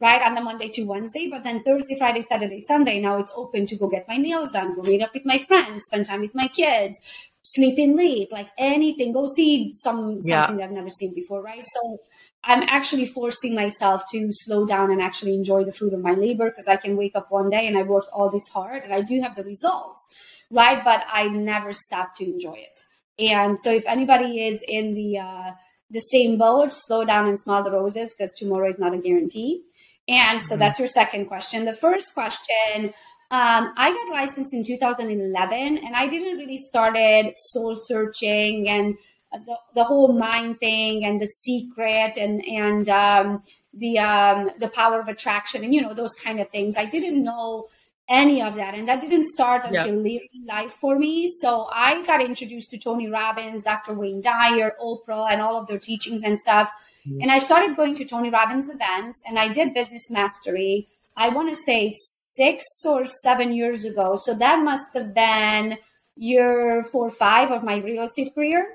[0.00, 0.22] right?
[0.22, 3.76] On the Monday to Wednesday, but then Thursday, Friday, Saturday, Sunday, now it's open to
[3.76, 6.48] go get my nails done, go meet up with my friends, spend time with my
[6.48, 7.00] kids,
[7.42, 10.46] sleep in late, like anything, go see some yeah.
[10.46, 11.64] something that I've never seen before, right?
[11.66, 11.98] So
[12.46, 16.48] I'm actually forcing myself to slow down and actually enjoy the fruit of my labor
[16.48, 19.02] because I can wake up one day and I worked all this hard and I
[19.02, 20.14] do have the results,
[20.50, 20.82] right?
[20.84, 22.80] But I never stop to enjoy it.
[23.18, 25.50] And so if anybody is in the uh,
[25.90, 29.62] the same boat, slow down and smell the roses because tomorrow is not a guarantee.
[30.08, 30.60] And so mm-hmm.
[30.60, 31.64] that's your second question.
[31.64, 32.92] The first question,
[33.30, 38.96] um, I got licensed in 2011 and I didn't really started soul searching and
[39.32, 43.42] the, the whole mind thing and the secret and, and, um,
[43.74, 46.76] the, um, the power of attraction and, you know, those kind of things.
[46.76, 47.68] I didn't know
[48.08, 48.74] any of that.
[48.74, 50.02] And that didn't start until yeah.
[50.02, 51.30] later in life for me.
[51.40, 53.94] So I got introduced to Tony Robbins, Dr.
[53.94, 56.70] Wayne Dyer, Oprah, and all of their teachings and stuff.
[57.06, 57.22] Mm-hmm.
[57.22, 60.86] And I started going to Tony Robbins events and I did business mastery.
[61.16, 64.16] I want to say six or seven years ago.
[64.16, 65.78] So that must have been
[66.14, 68.66] year four or five of my real estate career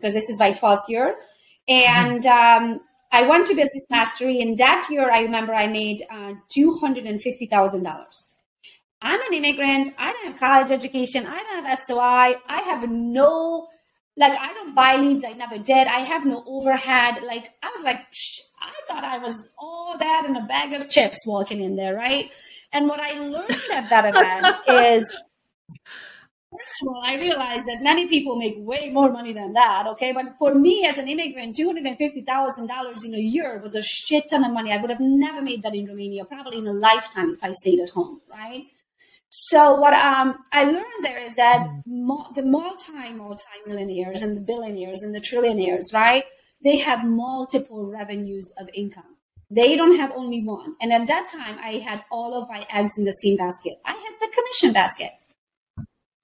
[0.00, 1.16] because this is my 12th year.
[1.68, 2.80] And um,
[3.12, 4.40] I went to business mastery.
[4.40, 8.26] And that year, I remember I made uh, $250,000.
[9.02, 9.94] I'm an immigrant.
[9.98, 11.26] I don't have college education.
[11.26, 12.34] I don't have SOI.
[12.46, 13.68] I have no,
[14.16, 15.24] like, I don't buy leads.
[15.24, 15.86] I never did.
[15.86, 17.22] I have no overhead.
[17.22, 20.88] Like, I was like, Psh, I thought I was all that in a bag of
[20.88, 22.30] chips walking in there, right?
[22.72, 25.16] And what I learned at that event is,
[26.50, 30.12] first of all, I realized that many people make way more money than that, okay?
[30.12, 34.52] But for me as an immigrant, $250,000 in a year was a shit ton of
[34.52, 34.72] money.
[34.72, 37.80] I would have never made that in Romania, probably in a lifetime if I stayed
[37.80, 38.64] at home, right?
[39.28, 45.02] So what um, I learned there is that the multi multi millionaires and the billionaires
[45.02, 46.24] and the trillionaires, right?
[46.64, 49.16] They have multiple revenues of income.
[49.48, 50.74] They don't have only one.
[50.80, 53.74] And at that time, I had all of my eggs in the same basket.
[53.84, 55.10] I had the commission basket.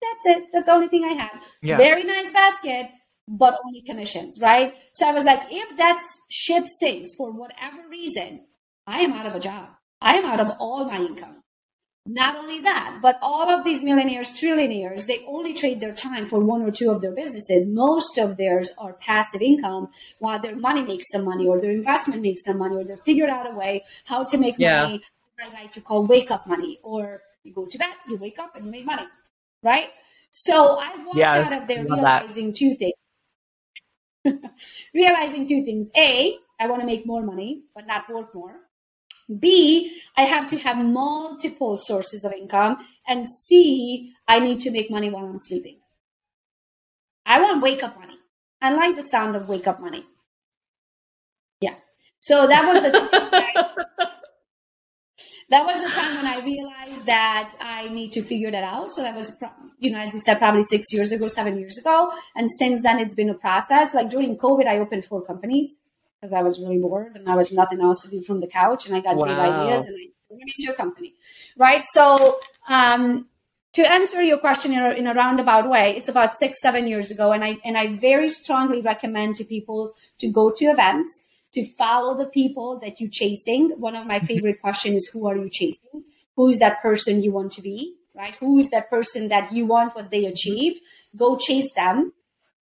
[0.07, 0.45] That's it.
[0.53, 1.41] That's the only thing I had.
[1.63, 1.77] Yeah.
[1.77, 2.87] Very nice basket,
[3.29, 4.75] but only commissions, right?
[4.93, 5.99] So I was like, if that
[6.31, 8.43] ship sinks for whatever reason,
[8.87, 9.69] I am out of a job.
[10.01, 11.43] I am out of all my income.
[12.09, 16.39] Not only that, but all of these millionaires, trillionaires, they only trade their time for
[16.39, 17.67] one or two of their businesses.
[17.67, 19.89] Most of theirs are passive income
[20.21, 23.29] while their money makes some money or their investment makes some money or they figured
[23.29, 24.83] out a way how to make yeah.
[24.83, 25.03] money
[25.39, 28.57] I like to call wake up money or you go to bed, you wake up
[28.57, 29.05] and you make money.
[29.63, 29.89] Right?
[30.31, 32.57] So I walked yes, out of there realizing that.
[32.57, 32.95] two things.
[34.95, 35.91] realizing two things.
[35.97, 38.55] A, I want to make more money, but not work more.
[39.41, 42.79] B, I have to have multiple sources of income.
[43.09, 45.79] And C, I need to make money while I'm sleeping.
[47.25, 48.19] I want wake up money.
[48.63, 50.05] I like the sound of wake up money.
[51.61, 51.75] Yeah.
[52.21, 53.86] So that was the
[55.51, 58.93] that was the time when I realized that I need to figure that out.
[58.93, 59.43] So that was,
[59.79, 62.13] you know, as you said, probably six years ago, seven years ago.
[62.35, 63.95] And since then, it's been a process.
[63.95, 65.77] Like during COVID, I opened four companies
[66.21, 68.87] because I was really bored and I was nothing else to do from the couch
[68.87, 69.25] and I got wow.
[69.25, 71.15] great ideas and I Manage your company,
[71.57, 71.85] right?
[71.85, 73.29] So, um,
[73.75, 77.11] to answer your question in a, in a, roundabout way, it's about six, seven years
[77.11, 81.26] ago, and I and I very strongly recommend to people to go to events,
[81.57, 83.71] to follow the people that you're chasing.
[83.79, 84.27] One of my mm-hmm.
[84.27, 86.05] favorite questions is, "Who are you chasing?
[86.37, 87.97] Who is that person you want to be?
[88.15, 88.35] Right?
[88.37, 90.81] Who is that person that you want what they achieved?
[91.17, 92.13] Go chase them,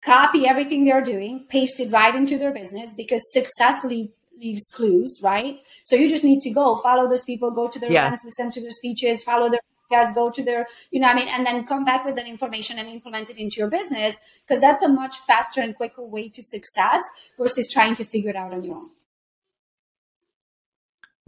[0.04, 5.20] copy everything they're doing, paste it right into their business because success leaves leaves clues,
[5.22, 5.60] right?
[5.84, 8.06] So you just need to go follow those people, go to their yeah.
[8.06, 11.28] events, listen to their speeches, follow their podcasts, go to their, you know, I mean,
[11.28, 14.82] and then come back with that information and implement it into your business because that's
[14.82, 17.00] a much faster and quicker way to success
[17.38, 18.90] versus trying to figure it out on your own.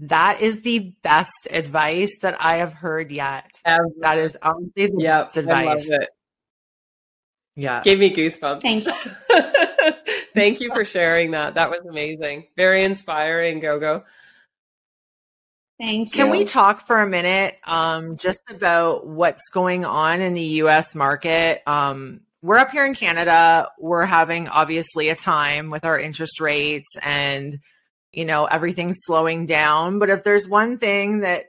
[0.00, 3.50] That is the best advice that I have heard yet.
[3.64, 5.90] Um, that is honestly the yep, best advice.
[7.56, 7.82] Yeah.
[7.82, 8.62] Gave me goosebumps.
[8.62, 8.92] Thank you.
[10.34, 11.54] Thank you for sharing that.
[11.54, 12.46] That was amazing.
[12.56, 14.04] Very inspiring, Gogo.
[15.78, 16.24] Thank you.
[16.24, 20.94] Can we talk for a minute um, just about what's going on in the US
[20.94, 21.62] market?
[21.68, 23.70] Um, we're up here in Canada.
[23.78, 27.60] We're having obviously a time with our interest rates and,
[28.12, 30.00] you know, everything's slowing down.
[30.00, 31.46] But if there's one thing that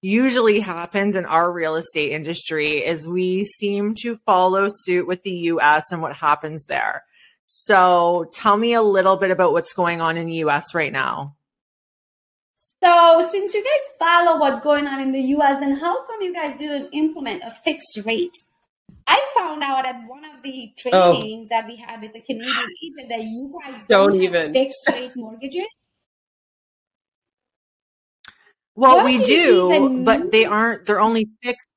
[0.00, 5.36] usually happens in our real estate industry is we seem to follow suit with the
[5.52, 7.02] US and what happens there.
[7.44, 11.35] So tell me a little bit about what's going on in the US right now.
[12.86, 16.32] So since you guys follow what's going on in the US, then how come you
[16.32, 18.36] guys didn't implement a fixed rate?
[19.08, 21.56] I found out at one of the trainings oh.
[21.56, 25.16] that we had with the Canadian agent that you guys don't, don't even fixed rate
[25.16, 25.66] mortgages.
[28.76, 31.68] Well, what we do, but they aren't, they're only fixed.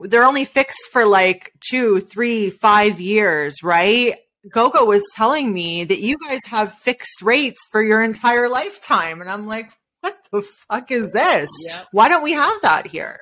[0.00, 4.16] They're only fixed for like two, three, five years, right?
[4.50, 9.20] Gogo was telling me that you guys have fixed rates for your entire lifetime.
[9.20, 11.50] And I'm like, what the fuck is this?
[11.68, 11.86] Yep.
[11.92, 13.20] Why don't we have that here?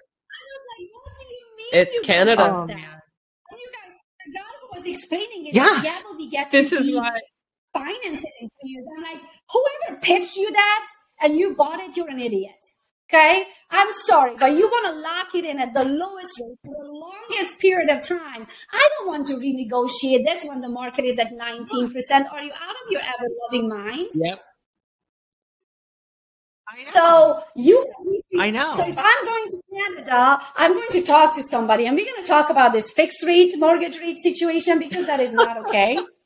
[1.73, 2.51] it's Canada.
[2.51, 2.79] Oh, man.
[2.79, 3.01] Um,
[4.73, 5.55] was explaining it.
[5.55, 6.01] Yeah.
[6.17, 7.21] we get this is why
[7.73, 8.87] finance it in two years.
[8.97, 10.87] I'm like, whoever pitched you that
[11.23, 12.67] and you bought it, you're an idiot.
[13.13, 13.45] Okay.
[13.71, 16.93] I'm sorry, but you want to lock it in at the lowest rate for the
[16.93, 18.47] longest period of time.
[18.73, 21.93] I don't want to renegotiate this when the market is at 19%.
[22.33, 24.11] Are you out of your ever loving mind?
[24.15, 24.41] Yep.
[26.85, 27.85] So you,
[28.33, 28.73] to, I know.
[28.73, 32.23] So if I'm going to Canada, I'm going to talk to somebody, and we're going
[32.23, 35.99] to talk about this fixed rate mortgage rate situation because that is not okay.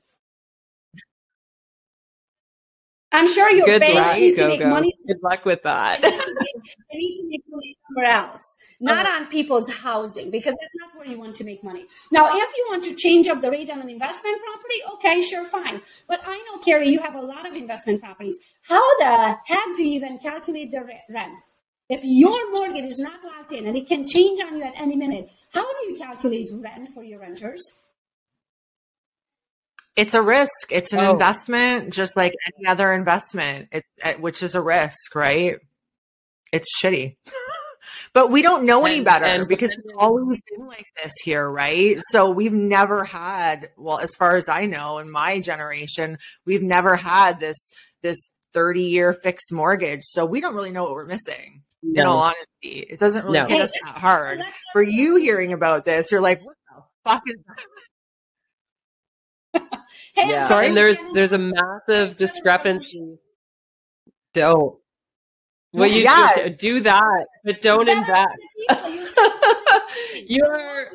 [3.16, 4.92] I'm sure your Good banks luck, need to make money.
[5.06, 6.02] Good luck with that.
[6.02, 9.22] they, need to make money somewhere else, not uh-huh.
[9.22, 11.86] on people's housing, because that's not where you want to make money.
[12.12, 15.46] Now, if you want to change up the rate on an investment property, okay, sure,
[15.46, 15.80] fine.
[16.06, 18.38] But I know, Carrie, you have a lot of investment properties.
[18.60, 21.40] How the heck do you even calculate the rent?
[21.88, 24.96] If your mortgage is not locked in and it can change on you at any
[24.96, 27.76] minute, how do you calculate rent for your renters?
[29.96, 30.70] It's a risk.
[30.70, 31.12] It's an oh.
[31.12, 33.68] investment, just like any other investment.
[33.72, 35.58] It's eh, which is a risk, right?
[36.52, 37.16] It's shitty.
[38.12, 41.96] but we don't know any better and, because it's always been like this here, right?
[42.10, 46.94] So we've never had, well, as far as I know, in my generation, we've never
[46.94, 47.70] had this
[48.02, 48.18] this
[48.52, 50.02] 30 year fixed mortgage.
[50.02, 51.62] So we don't really know what we're missing.
[51.82, 52.02] No.
[52.02, 53.46] In all honesty, it doesn't really no.
[53.46, 54.40] hit us that hard.
[54.72, 57.64] For you hearing about this, you're like, what the fuck is that?
[60.14, 60.46] Hey, yeah.
[60.46, 60.66] Sorry?
[60.66, 63.18] And there's there's a massive discrepancy.
[64.34, 64.76] Don't.
[65.72, 66.32] Well, you yeah.
[66.34, 68.28] should do that, but don't invest.
[70.26, 70.88] You're.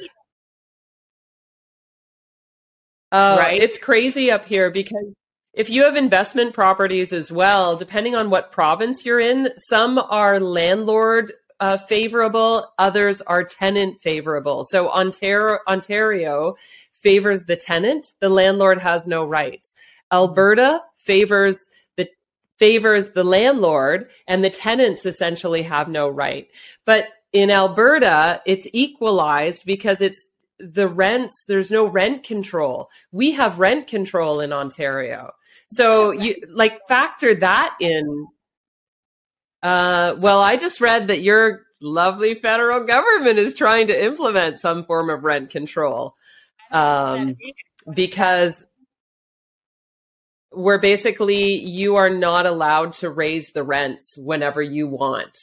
[3.12, 3.62] Oh, right.
[3.62, 5.14] It's crazy up here because
[5.54, 10.40] if you have investment properties as well, depending on what province you're in, some are
[10.40, 14.64] landlord uh, favorable, others are tenant favorable.
[14.64, 16.56] So Ontario, Ontario
[17.02, 19.74] favors the tenant, the landlord has no rights.
[20.12, 21.66] Alberta favors
[21.98, 22.10] the
[22.58, 26.48] favors the landlord and the tenants essentially have no right.
[26.86, 30.26] But in Alberta, it's equalized because it's
[30.60, 32.90] the rents, there's no rent control.
[33.12, 35.32] We have rent control in Ontario.
[35.70, 38.28] So you like factor that in.
[39.64, 44.84] Uh, well, I just read that your lovely federal government is trying to implement some
[44.86, 46.16] form of rent control
[46.72, 47.36] um,
[47.94, 48.64] because
[50.52, 55.38] where basically you are not allowed to raise the rents whenever you want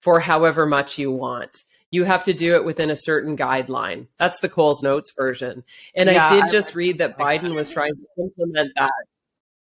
[0.00, 1.58] for however much you want.
[1.90, 4.06] You have to do it within a certain guideline.
[4.18, 5.62] That's the Coles Notes version.
[5.94, 8.90] And yeah, I did just read that Biden was trying to implement that.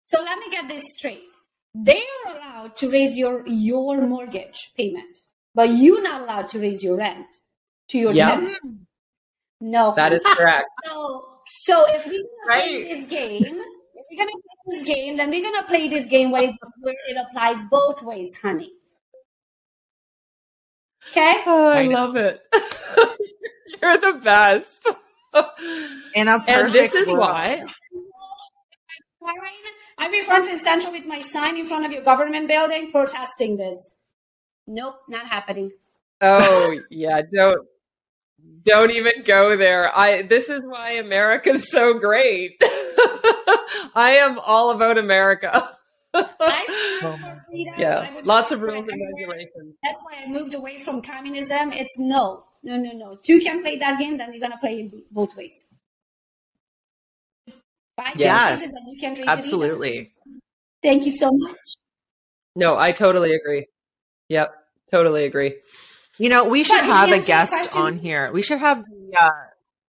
[0.06, 1.36] So let me get this straight.
[1.74, 5.18] They are allowed to raise your your mortgage payment,
[5.54, 7.28] but you're not allowed to raise your rent
[7.90, 8.40] to your Yep.
[8.40, 8.85] tenant.
[9.62, 10.68] No, That is correct.
[10.86, 15.30] so, so if we're gonna play this game, if we're gonna play this game, then
[15.30, 18.72] we're gonna play this game where it, where it applies both ways, honey.
[21.12, 21.42] Okay?
[21.46, 22.42] Oh, I I love it.
[23.82, 24.88] You're the best.
[26.16, 27.20] In a and this is world.
[27.20, 27.64] why
[29.98, 33.58] I'll be front and center with my sign in front of your government building protesting
[33.58, 33.96] this.
[34.68, 35.72] Nope, not happening.
[36.22, 37.68] Oh yeah, don't
[38.64, 39.96] don't even go there.
[39.98, 42.58] I this is why America's so great.
[42.62, 45.70] I am all about America.
[46.14, 46.22] I
[47.02, 47.74] fought oh freedom.
[47.78, 49.76] yeah, I would lots fight of for rules and regulations.
[49.84, 51.72] That's why I moved away from communism.
[51.72, 53.18] It's no, no, no, no.
[53.24, 55.70] Two can play that game, then we're gonna play it both ways.
[57.98, 58.42] Five Yes.
[58.42, 59.28] can raise it, then you can raise.
[59.28, 60.12] Absolutely.
[60.82, 61.58] Thank you so much.
[62.56, 63.68] No, I totally agree.
[64.30, 64.54] Yep,
[64.92, 65.56] totally agree.
[66.18, 68.32] You know, we should did have a guest on here.
[68.32, 69.30] We should have the uh,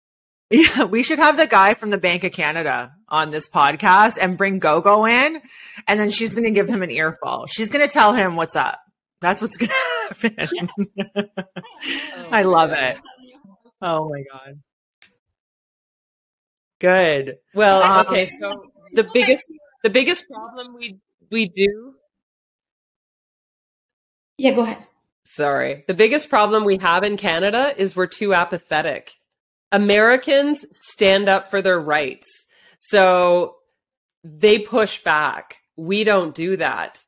[0.49, 4.38] yeah, we should have the guy from the Bank of Canada on this podcast and
[4.38, 5.41] bring Gogo in,
[5.88, 7.47] and then she's going to give him an earful.
[7.47, 8.80] She's going to tell him what's up.
[9.19, 9.69] That's what's going
[10.19, 10.69] to happen.
[12.32, 12.97] I love it.
[13.82, 14.59] Oh my god.
[16.80, 17.38] Good.
[17.53, 19.51] Well, Um, okay, so the biggest
[19.84, 20.99] the biggest problem we
[21.32, 21.95] we do
[24.38, 24.86] Yeah, go ahead.
[25.26, 25.84] Sorry.
[25.88, 29.11] The biggest problem we have in Canada is we're too apathetic.
[29.71, 32.45] Americans stand up for their rights.
[32.80, 33.55] So
[34.24, 35.57] they push back.
[35.76, 37.03] We don't do that.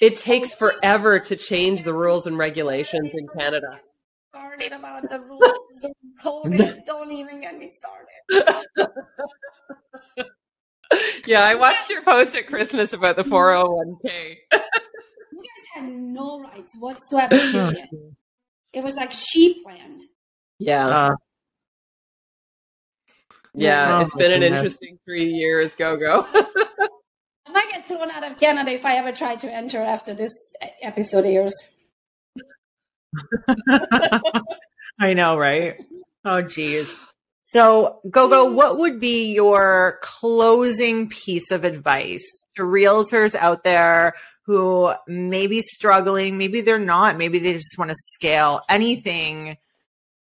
[0.00, 3.80] It takes forever to change the rules and regulations in Canada.
[4.34, 5.92] Started about the rules, the
[6.22, 6.86] COVID.
[6.86, 8.88] Don't even get me started.
[11.26, 14.36] Yeah, I watched your post at Christmas about the 401k.
[15.42, 17.34] You guys had no rights whatsoever.
[18.72, 20.02] It was like sheep land.
[20.58, 20.86] Yeah.
[20.86, 21.16] Uh,
[23.54, 24.58] Yeah, Oh, it's been an goodness.
[24.60, 26.26] interesting 3 years, Gogo.
[26.34, 30.32] I might get thrown out of Canada if I ever try to enter after this
[30.80, 31.54] episode airs.
[35.00, 35.82] I know, right?
[36.24, 36.98] Oh, geez.
[37.42, 42.24] So, Gogo, what would be your closing piece of advice
[42.54, 46.38] to realtors out there who may be struggling?
[46.38, 47.16] Maybe they're not.
[47.16, 48.62] Maybe they just want to scale.
[48.68, 49.56] Anything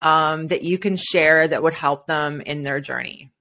[0.02, 3.32] um, that you can share that would help them in their journey?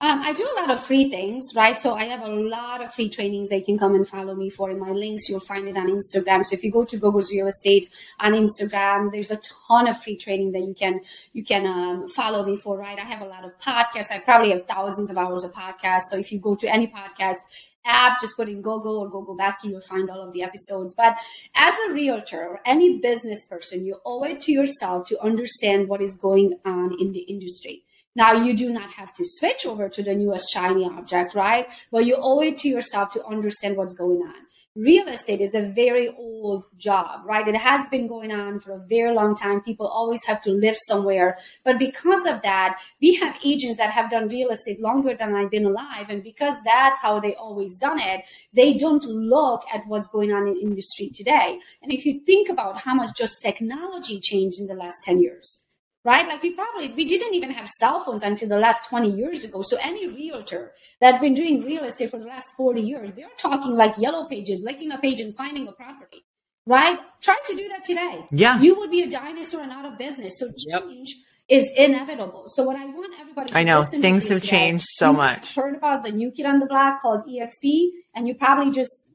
[0.00, 1.78] Um, I do a lot of free things, right?
[1.80, 4.70] So I have a lot of free trainings they can come and follow me for.
[4.70, 6.44] In my links, you'll find it on Instagram.
[6.44, 7.88] So if you go to Gogo's Real Estate
[8.20, 11.00] on Instagram, there's a ton of free training that you can
[11.32, 12.98] you can um, follow me for, right?
[12.98, 14.10] I have a lot of podcasts.
[14.10, 16.10] I probably have thousands of hours of podcasts.
[16.10, 17.38] So if you go to any podcast
[17.84, 20.94] app, just put in Gogo or Gogo Bethke, you'll find all of the episodes.
[20.94, 21.16] But
[21.54, 26.02] as a realtor or any business person, you owe it to yourself to understand what
[26.02, 27.84] is going on in the industry.
[28.16, 31.66] Now, you do not have to switch over to the newest shiny object, right?
[31.90, 34.43] But you owe it to yourself to understand what's going on.
[34.76, 37.46] Real estate is a very old job, right?
[37.46, 39.60] It has been going on for a very long time.
[39.60, 41.36] People always have to live somewhere.
[41.62, 45.52] But because of that, we have agents that have done real estate longer than I've
[45.52, 46.06] been alive.
[46.08, 50.48] And because that's how they always done it, they don't look at what's going on
[50.48, 51.60] in industry today.
[51.80, 55.63] And if you think about how much just technology changed in the last 10 years,
[56.04, 56.26] right?
[56.28, 59.62] Like we probably we didn't even have cell phones until the last 20 years ago.
[59.62, 63.72] So any realtor that's been doing real estate for the last 40 years, they're talking
[63.72, 66.24] like yellow pages, licking a page and finding a property.
[66.66, 66.98] Right?
[67.20, 68.24] Try to do that today.
[68.30, 68.58] Yeah.
[68.60, 70.38] You would be a dinosaur and out of business.
[70.38, 70.82] So Yep.
[70.88, 71.14] change
[71.48, 72.44] is inevitable.
[72.46, 75.54] So what I want everybody to I know things have today, changed so you much.
[75.54, 79.10] Heard about the new kid on the block called EXP, and you probably just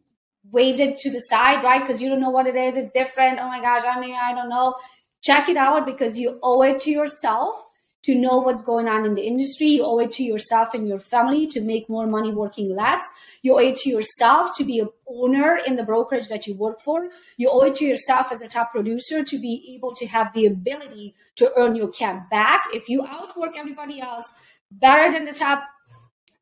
[0.52, 1.82] waved it to the side, right?
[1.82, 2.76] Because you don't know what it is.
[2.76, 3.40] It's different.
[3.40, 4.76] Oh my gosh, I mean, I don't know.
[5.22, 7.64] Check it out because you owe it to yourself
[8.04, 9.68] to know what's going on in the industry.
[9.68, 13.02] You owe it to yourself and your family to make more money working less.
[13.42, 16.80] You owe it to yourself to be an owner in the brokerage that you work
[16.80, 17.10] for.
[17.38, 20.46] You owe it to yourself as a top producer to be able to have the
[20.46, 22.66] ability to earn your cap back.
[22.74, 24.34] If you outwork everybody else
[24.72, 25.64] better than the top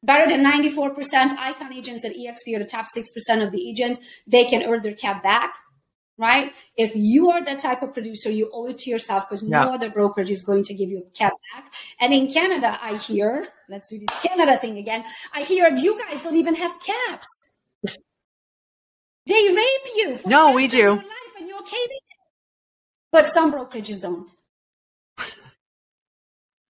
[0.03, 4.45] better than 94% icon agents at exp are the top 6% of the agents they
[4.45, 5.55] can earn their cap back
[6.17, 9.65] right if you are that type of producer you owe it to yourself because Yeah.
[9.65, 12.95] no other brokerage is going to give you a cap back and in canada i
[12.95, 15.03] hear let's do this canada thing again
[15.33, 17.53] i hear you guys don't even have caps
[19.27, 20.91] they rape you for No, we do.
[20.91, 21.03] life
[21.37, 22.17] and you're okay with it.
[23.11, 24.31] but some brokerages don't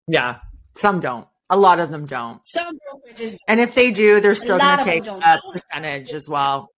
[0.07, 0.39] Yeah.
[0.75, 1.27] Some don't.
[1.49, 2.39] A lot of them don't.
[2.45, 6.69] Some brokerages, And if they do, they're still going to take a percentage as well.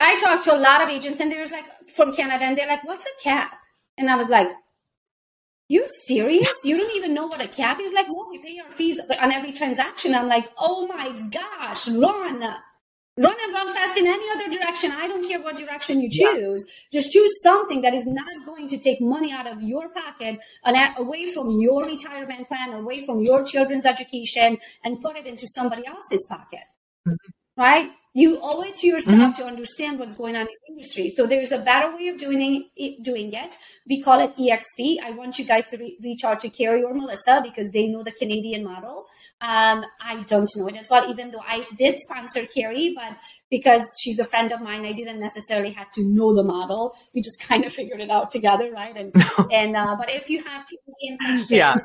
[0.00, 2.84] I talked to a lot of agents and there's like from Canada and they're like,
[2.84, 3.52] what's a cap?
[3.96, 4.48] And I was like,
[5.68, 6.54] you serious?
[6.64, 7.92] You don't even know what a cap is?
[7.92, 10.14] Like, no, we pay our fees on every transaction.
[10.14, 12.40] I'm like, oh my gosh, run.
[13.20, 14.92] Run and run fast in any other direction.
[14.92, 16.34] I don't care what direction you Yeah.
[16.34, 16.64] choose.
[16.92, 20.76] Just choose something that is not going to take money out of your pocket and
[20.96, 25.84] away from your retirement plan, away from your children's education, and put it into somebody
[25.84, 26.64] else's pocket.
[27.06, 27.60] Mm-hmm.
[27.60, 27.90] Right?
[28.20, 31.06] You owe it to yourself to understand what's going on in the industry.
[31.16, 32.40] So there's a better way of doing
[32.76, 33.02] it.
[33.10, 33.52] Doing it.
[33.90, 34.80] We call it EXP.
[35.08, 38.02] I want you guys to re- reach out to Carrie or Melissa because they know
[38.02, 38.96] the Canadian model.
[39.40, 43.12] Um, I don't know it as well, even though I did sponsor Carrie, but
[43.50, 46.94] because she's a friend of mine, I didn't necessarily have to know the model.
[47.14, 48.96] We just kind of figured it out together, right?
[48.96, 49.12] And
[49.60, 51.76] and uh, but if you have Canadian questions, Yeah.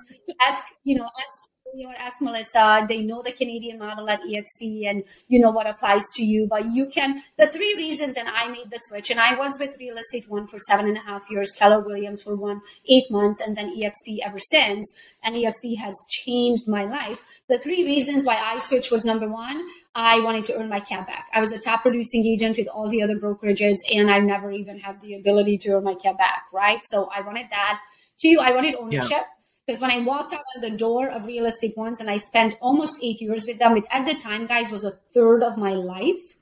[0.48, 1.36] ask you know ask
[1.74, 2.86] Carrie or ask Melissa.
[2.88, 6.48] They know the Canadian model at EXP, and you know what applies to you.
[6.48, 9.78] But you can the three reasons that I made the switch, and I was with
[9.80, 13.42] Real Estate One for seven and a half years, Keller Williams for one eight months,
[13.42, 14.92] and then EXP ever since.
[15.24, 17.24] And EXP has changed my life.
[17.48, 21.08] The three reasons why I switched was number one, I wanted to earn my cap
[21.08, 21.28] back.
[21.34, 24.80] I was a top producing agent with all the other brokerages, and I've never even
[24.80, 26.80] had the ability to earn my cap back, right?
[26.86, 27.82] So I wanted that.
[28.20, 29.24] Two, I wanted ownership.
[29.66, 32.58] Because when I walked out of the door of Real Estate One's and I spent
[32.62, 35.74] almost eight years with them, which at the time, guys, was a third of my
[35.74, 36.38] life.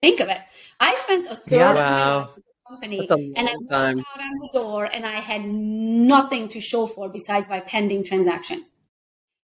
[0.00, 0.38] Think of it.
[0.78, 1.70] I spent a third Yeah.
[1.70, 3.98] of my life with the company and I walked time.
[3.98, 8.74] out on the door and I had nothing to show for besides my pending transactions.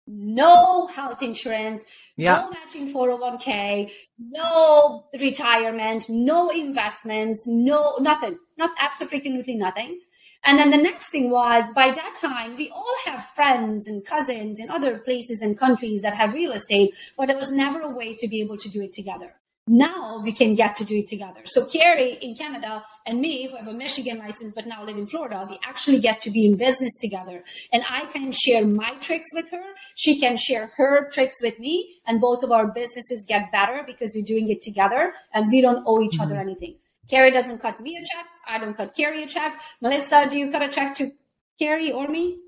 [0.08, 1.86] No health insurance,
[2.16, 2.40] Yeah.
[2.40, 10.00] no matching 401k, no retirement, no investments, no nothing, not absolutely nothing.
[10.44, 14.58] And then the next thing was by that time, we all have friends and cousins
[14.58, 18.14] in other places and countries that have real estate, but there was never a way
[18.16, 19.34] to be able to do it together.
[19.68, 21.42] Now we can get to do it together.
[21.44, 25.06] So Carrie in Canada and me, who have a Michigan license but now live in
[25.06, 27.44] Florida, we actually get to be in business together.
[27.72, 29.62] And I can share my tricks with her.
[29.94, 31.94] She can share her tricks with me.
[32.08, 35.84] And both of our businesses get better because we're doing it together and we don't
[35.86, 36.48] owe each other mm-hmm.
[36.48, 36.76] anything.
[37.08, 38.26] Carrie doesn't cut me a check.
[38.46, 39.60] I don't cut Carrie a check.
[39.80, 41.10] Melissa, do you cut a check to
[41.58, 42.38] Carrie or me?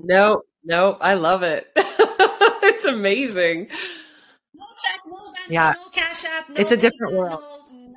[0.00, 1.68] No, no, I love it.
[1.76, 3.68] it's amazing.
[4.54, 5.74] No check, no vendor, Yeah.
[5.76, 6.48] no cash app.
[6.48, 7.42] No It's a different PayPal, world.
[7.72, 7.94] no.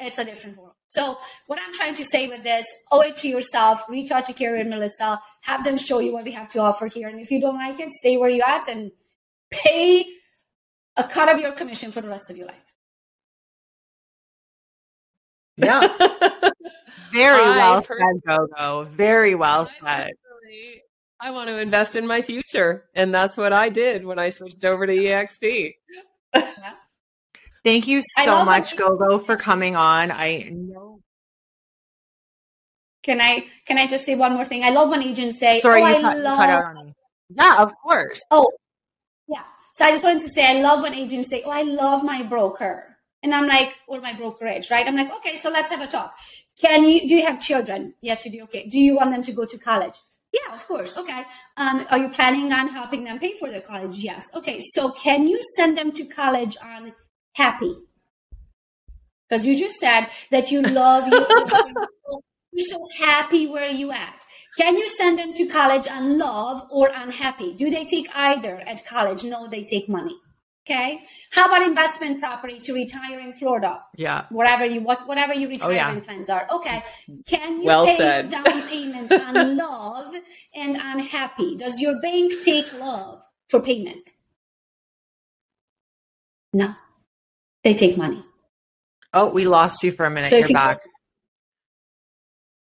[0.00, 0.72] It's a different world.
[0.88, 4.32] So what I'm trying to say with this, owe it to yourself, reach out to
[4.32, 7.08] Carrie and Melissa, have them show you what we have to offer here.
[7.08, 8.90] And if you don't like it, stay where you're at and
[9.50, 10.06] pay
[10.96, 12.56] a cut of your commission for the rest of your life.
[15.56, 15.80] Yeah.
[17.12, 18.82] Very I well per- said, Gogo.
[18.84, 20.10] Very well I said.
[21.20, 22.84] I want to invest in my future.
[22.94, 25.74] And that's what I did when I switched over to EXP.
[27.64, 30.10] Thank you so much, when- Gogo, for coming on.
[30.10, 31.00] I know.
[33.02, 34.64] Can I can I just say one more thing?
[34.64, 36.94] I love when agents say, Sorry, "Oh, you I cut, love cut out on me.
[37.28, 38.22] Yeah, of course.
[38.30, 38.50] Oh,
[39.28, 39.42] yeah.
[39.74, 42.22] So I just wanted to say, I love when agents say, "Oh, I love my
[42.22, 42.93] broker,"
[43.24, 44.86] and I'm like, or my brokerage, right?
[44.86, 46.14] I'm like, okay, so let's have a talk.
[46.60, 47.08] Can you?
[47.08, 47.94] Do you have children?
[48.02, 48.42] Yes, you do.
[48.44, 48.68] Okay.
[48.68, 49.94] Do you want them to go to college?
[50.32, 50.96] Yeah, of course.
[50.98, 51.22] Okay.
[51.56, 53.96] Um, are you planning on helping them pay for their college?
[53.98, 54.26] Yes.
[54.34, 54.60] Okay.
[54.60, 56.92] So can you send them to college on
[57.32, 57.74] happy?
[59.28, 61.26] Because you just said that you love you.
[62.52, 64.24] You're so happy where you at.
[64.58, 67.54] Can you send them to college on love or unhappy?
[67.54, 69.24] Do they take either at college?
[69.24, 70.14] No, they take money.
[70.66, 71.02] Okay.
[71.30, 73.82] How about investment property to retire in Florida?
[73.96, 74.24] Yeah.
[74.30, 75.76] Whatever you what whatever your Oh, yeah.
[75.88, 76.46] retirement plans are.
[76.50, 76.82] Okay.
[77.26, 78.30] Can you Well pay said.
[78.30, 80.14] down payment on love
[80.54, 81.56] and unhappy?
[81.58, 84.10] Does your bank take love for payment?
[86.54, 86.74] No.
[87.62, 88.24] They take money.
[89.12, 90.30] Oh, we lost you for a minute.
[90.30, 90.80] So You're you- back.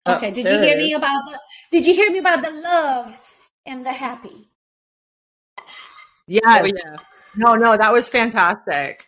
[0.05, 0.31] Oh, Okay.
[0.31, 1.39] Did you hear me oh, about the
[1.71, 3.17] did you hear me about the love
[3.65, 4.49] and the happy?
[6.27, 6.41] Yeah.
[6.61, 6.97] Oh, yeah.
[7.35, 9.07] No, no, that was fantastic.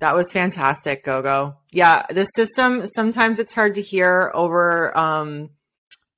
[0.00, 1.56] That was fantastic, Gogo.
[1.72, 5.50] Yeah, the system sometimes it's hard to hear over um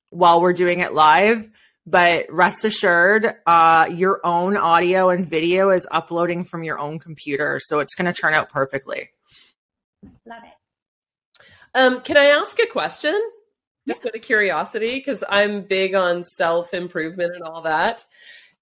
[0.09, 1.49] while we're doing it live,
[1.85, 7.59] but rest assured, uh your own audio and video is uploading from your own computer,
[7.61, 9.09] so it's going to turn out perfectly.
[10.25, 11.39] Love it.
[11.75, 13.15] Um, can I ask a question?
[13.87, 18.05] Just out of curiosity, because I'm big on self improvement and all that.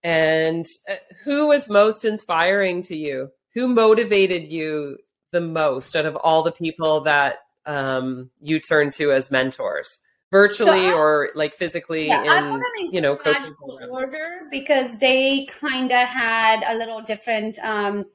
[0.03, 3.31] And uh, who was most inspiring to you?
[3.53, 4.97] Who motivated you
[5.31, 9.99] the most out of all the people that um, you turn to as mentors?
[10.31, 13.53] virtually So I- or like physically Yeah, in in you know coaching
[13.89, 18.05] order because they kind of had a little different, um,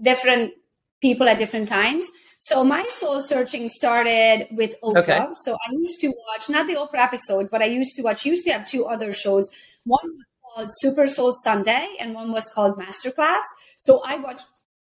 [0.00, 0.52] different
[1.00, 2.06] people at different times.
[2.38, 4.98] So my soul searching started with Oprah.
[4.98, 5.26] Okay.
[5.34, 8.26] So I used to watch not the Oprah episodes, but I used to watch.
[8.26, 9.48] Used to have two other shows.
[9.84, 13.42] One was called Super Soul Sunday, and one was called Masterclass.
[13.78, 14.46] So I watched.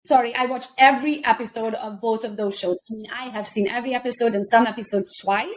[0.04, 2.76] Sorry, I watched every episode of both of those shows.
[2.90, 5.54] I mean, I have seen every episode and some episodes twice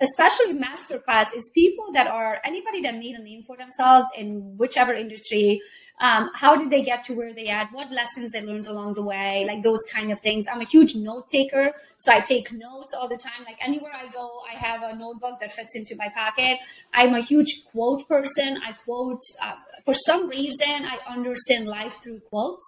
[0.00, 4.92] especially masterclass is people that are anybody that made a name for themselves in whichever
[4.92, 5.60] industry
[6.00, 7.72] um, how did they get to where they at?
[7.72, 9.44] What lessons they learned along the way?
[9.46, 10.46] Like those kind of things.
[10.50, 13.44] I'm a huge note taker so i take notes all the time.
[13.44, 16.58] Like anywhere i go i have a notebook that fits into my pocket.
[16.92, 18.60] I'm a huge quote person.
[18.64, 22.66] I quote uh, for some reason i understand life through quotes.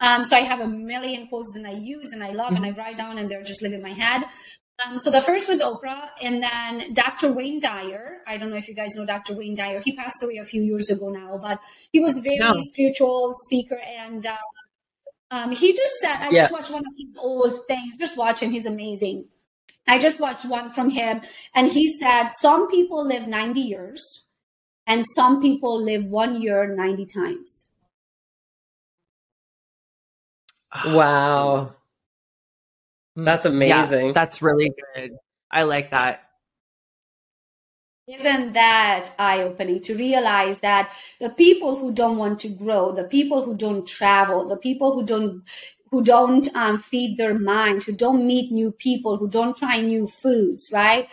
[0.00, 2.70] Um, so i have a million quotes that i use and i love and i
[2.70, 4.22] write down and they're just live in my head
[4.86, 7.32] um, so the first was Oprah, and then Dr.
[7.32, 8.18] Wayne Dyer.
[8.26, 9.34] I don't know if you guys know Dr.
[9.34, 9.80] Wayne Dyer.
[9.84, 11.60] He passed away a few years ago now, but
[11.92, 12.54] he was very No.
[12.58, 14.36] spiritual speaker, and uh,
[15.30, 17.96] um, he just said, "I just watched one of his old things.
[17.96, 19.26] Just watch him; he's amazing."
[19.86, 21.22] I just watched one from him,
[21.54, 24.26] and he said, "Some people live ninety years,
[24.86, 27.74] and some people live one year ninety times."
[30.86, 31.74] Wow.
[33.24, 34.06] That's amazing.
[34.06, 35.16] Yeah, that's really good.
[35.50, 36.24] I like that.
[38.06, 43.04] Isn't that eye opening to realize that the people who don't want to grow, the
[43.04, 45.42] people who don't travel, the people who don't
[45.90, 50.06] who don't um, feed their mind, who don't meet new people, who don't try new
[50.06, 51.08] foods, right?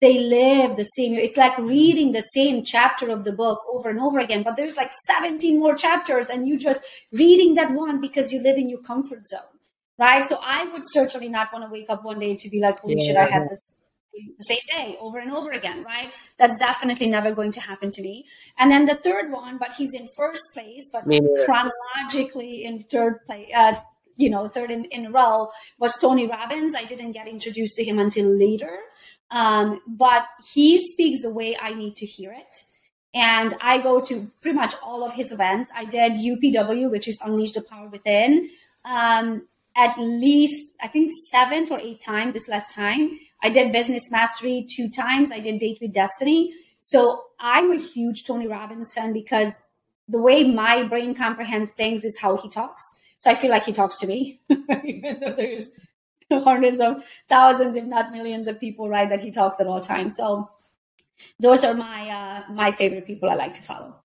[0.00, 1.14] They live the same.
[1.14, 4.76] It's like reading the same chapter of the book over and over again, but there's
[4.76, 8.82] like 17 more chapters, and you just reading that one because you live in your
[8.82, 9.55] comfort zone,
[9.98, 10.24] right?
[10.24, 12.98] So I would certainly not want to wake up one day to be like, holy
[12.98, 13.80] shit, I had this
[14.38, 16.12] the same day over and over again, right?
[16.38, 18.26] That's definitely never going to happen to me.
[18.58, 21.44] And then the third one, but he's in first place, but neither.
[21.44, 23.74] chronologically in third place, uh,
[24.16, 26.74] you know, third in, in a row was Tony Robbins.
[26.74, 28.78] I didn't get introduced to him until later.
[29.30, 32.56] Um, but he speaks the way I need to hear it.
[33.14, 35.70] And I go to pretty much all of his events.
[35.74, 38.50] I did UPW, which is Unleash the Power Within,
[38.84, 43.18] um, at least, I think, seven or eight times this last time.
[43.42, 45.30] I did Business Mastery two times.
[45.30, 46.54] I did Date with Destiny.
[46.80, 49.62] So I'm a huge Tony Robbins fan because
[50.08, 52.82] the way my brain comprehends things is how he talks.
[53.18, 54.40] So I feel like he talks to me,
[54.84, 55.70] even though there's
[56.30, 60.16] hundreds of thousands, if not millions, of people, right, that he talks at all times.
[60.16, 60.50] So
[61.38, 63.96] those are my uh, my favorite people I like to follow.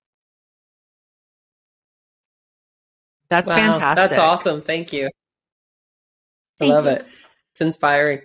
[3.30, 4.10] That's Wow, fantastic.
[4.10, 4.62] That's awesome.
[4.62, 5.10] Thank you.
[6.62, 6.92] I love you.
[6.92, 7.06] it.
[7.52, 8.22] It's inspiring.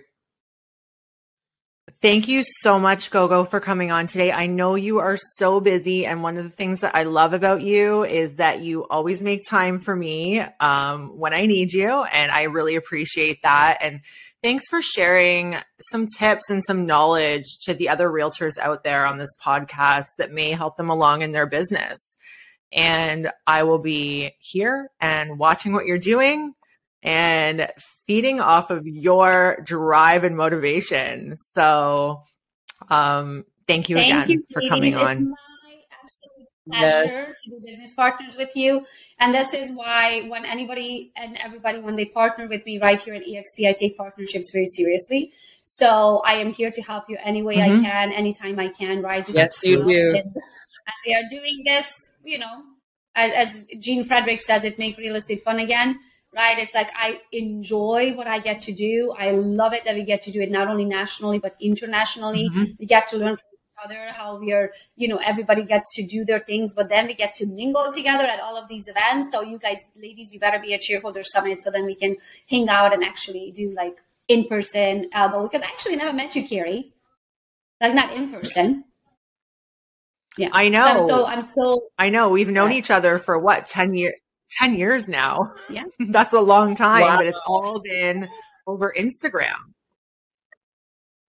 [1.99, 4.31] Thank you so much, Gogo, for coming on today.
[4.31, 7.63] I know you are so busy, and one of the things that I love about
[7.63, 12.31] you is that you always make time for me um, when I need you, and
[12.31, 13.79] I really appreciate that.
[13.81, 14.01] And
[14.43, 15.55] thanks for sharing
[15.89, 20.31] some tips and some knowledge to the other realtors out there on this podcast that
[20.31, 22.15] may help them along in their business.
[22.71, 26.53] And I will be here and watching what you're doing
[27.03, 27.67] and
[28.05, 31.35] feeding off of your drive and motivation.
[31.37, 32.23] So,
[32.89, 35.29] um, thank you Thank again you for coming It's on.
[35.29, 35.35] my
[36.03, 38.85] absolute pleasure to be business partners with you.
[39.19, 43.13] And this is why when anybody and everybody, when they partner with me right here
[43.13, 45.31] at EXP, I take partnerships very seriously.
[45.63, 47.79] So I am here to help you any way Mhm.
[47.79, 49.25] I can, anytime I can, right?
[49.25, 50.15] Just Yes, you do.
[50.15, 50.35] And,
[51.05, 52.63] we are doing this, you know,
[53.13, 55.99] as, as Gene Frederick says, it make real estate fun again.
[56.37, 56.59] Right.
[56.59, 59.11] It's like I enjoy what I get to do.
[59.17, 62.47] I love it that we get to do it not only nationally, but internationally.
[62.53, 62.77] Mhm.
[62.79, 66.05] We get to learn from each other how we are, you know, everybody gets to
[66.05, 69.31] do their things, but then we get to mingle together at all of these events.
[69.31, 72.17] So you guys, ladies, you better be at shareholder summit so then we can
[72.47, 76.47] hang out and actually do like in person elbow because I actually never met you,
[76.47, 76.93] Carrie.
[77.81, 78.83] Like not in person.
[80.37, 80.49] Yeah.
[80.53, 80.85] I So know.
[80.85, 82.77] I'm so I'm so I know we've known Yeah.
[82.77, 84.13] each other for what, 10 years,
[84.51, 85.53] 10 years now.
[85.69, 85.83] Yeah.
[85.99, 87.17] That's a long time, Wow.
[87.17, 88.27] but it's all been
[88.65, 89.55] over Instagram.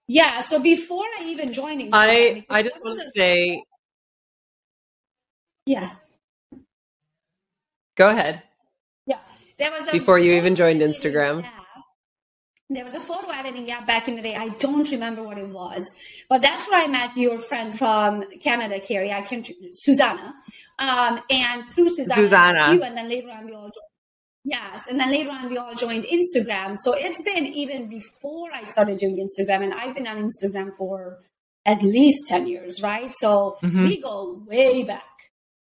[0.07, 0.41] yeah.
[0.41, 3.63] So before I even joined Instagram, I I just want to say,
[5.67, 5.91] yeah.
[7.97, 8.43] go ahead.
[9.07, 9.19] Yeah,
[9.59, 11.45] there was a Before you even joined Instagram.
[11.45, 11.65] app.
[12.71, 14.37] There was a photo editing app back in the day.
[14.37, 15.87] I don't remember what it was,
[16.29, 19.11] but that's where I met your friend from Canada, Carrie.
[19.11, 20.35] I can't, Susanna.
[20.79, 22.75] Um, and through Susanna, Susanna.
[22.75, 23.89] you, and then later on we all joined.
[24.45, 26.77] Yes, and then later on we all joined Instagram.
[26.77, 31.21] So it's been even before I started doing Instagram, and I've been on Instagram for
[31.65, 33.13] at least 10 years, right?
[33.15, 33.85] So mm-hmm.
[33.85, 35.05] we go way back.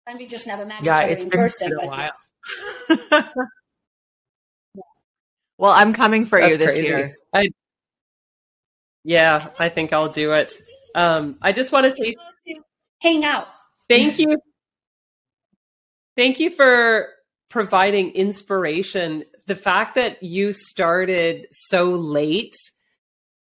[0.07, 1.73] And we just never met yeah, each other in person.
[1.73, 2.11] A while.
[5.62, 6.88] well, I'm coming for That's you this crazy.
[6.88, 7.16] year.
[7.32, 7.49] I,
[9.03, 10.51] yeah, I think I'll do it.
[10.95, 12.16] Um, I just want to say
[12.99, 13.45] hang out.
[13.88, 14.38] Thank you.
[16.18, 17.09] Thank you for
[17.51, 19.24] providing inspiration.
[19.45, 22.55] The fact that you started so late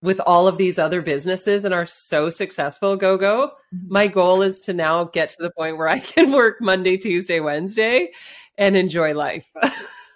[0.02, 3.52] with all of these other businesses and are so successful, Gogo.
[3.72, 3.92] Mm-hmm.
[3.92, 7.38] My goal is to now get to the point where I can work Monday, Tuesday,
[7.38, 8.10] Wednesday
[8.56, 9.48] and enjoy life.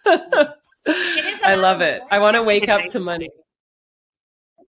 [0.87, 2.03] I love it.
[2.11, 3.28] I want to wake up to money.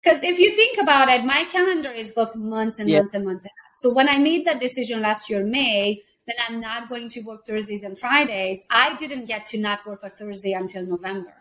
[0.04, 3.00] Because if you think about it, my calendar is booked months and yeah.
[3.00, 3.54] months and months ahead.
[3.78, 7.46] So when I made that decision last year, May, that I'm not going to work
[7.46, 11.34] Thursdays and Fridays, I didn't get to not work a Thursday until November.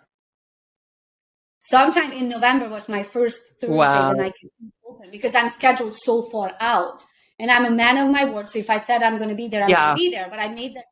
[1.58, 4.12] Sometime in November was my first Thursday wow.
[4.12, 4.50] that I could
[4.86, 7.02] open because I'm scheduled so far out.
[7.38, 8.46] And I'm a man of my word.
[8.46, 9.86] So if I said I'm going to be there, I'm yeah.
[9.86, 10.26] going to be there.
[10.30, 10.84] But I made that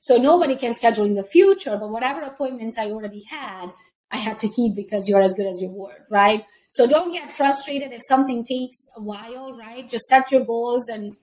[0.00, 1.76] So nobody can schedule in the future.
[1.76, 3.72] But whatever appointments I already had,
[4.10, 6.44] I had to keep because you're as good as your word, right?
[6.70, 9.88] So don't get frustrated if something takes a while, right?
[9.88, 11.16] Just set your goals and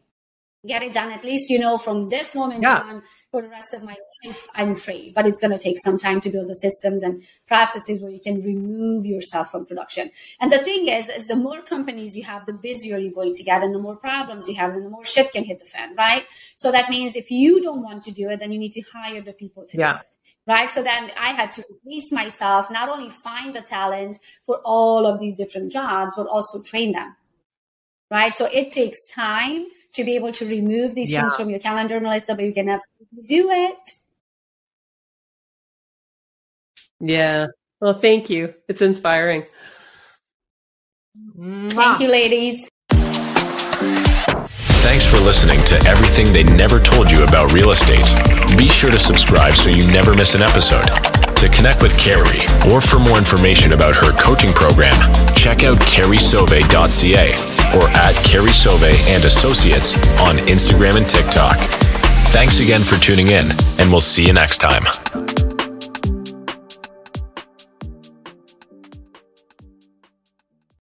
[0.67, 1.11] get it done.
[1.11, 2.79] At least you know from this moment yeah.
[2.79, 4.14] on for the rest of my life,
[4.53, 5.11] I'm free.
[5.15, 8.19] But it's going to take some time to build the systems and processes where you
[8.19, 10.11] can remove yourself from production.
[10.39, 13.43] And the thing is, is the more companies you have, the busier you're going to
[13.43, 15.95] get, and the more problems you have, and the more shit can hit the fan,
[15.95, 16.23] right?
[16.57, 19.21] So that means if you don't want to do it, then you need to hire
[19.21, 19.93] the people to yeah.
[19.93, 20.05] do it
[20.47, 20.69] right?
[20.69, 25.19] So then I had to release myself, not only find the talent for all of
[25.19, 27.15] these different jobs, but also train them,
[28.11, 28.34] right?
[28.36, 31.21] So it takes time to be able to remove these yeah.
[31.21, 33.91] things from your calendar, Melissa, but you can absolutely do it.
[37.05, 37.47] Yeah.
[37.79, 38.53] Well, thank you.
[38.67, 39.45] It's inspiring.
[41.37, 42.67] Thank you, ladies.
[44.81, 48.05] Thanks for listening to everything they never told you about real estate.
[48.57, 50.85] Be sure to subscribe so you never miss an episode.
[51.37, 52.41] To connect with Carrie
[52.71, 54.95] or for more information about her coaching program,
[55.35, 57.33] check out carriesoave.ca
[57.77, 61.57] or at Carrie Soave and Associates on Instagram and TikTok.
[62.31, 65.24] Thanks again for tuning in, and we'll see you next time.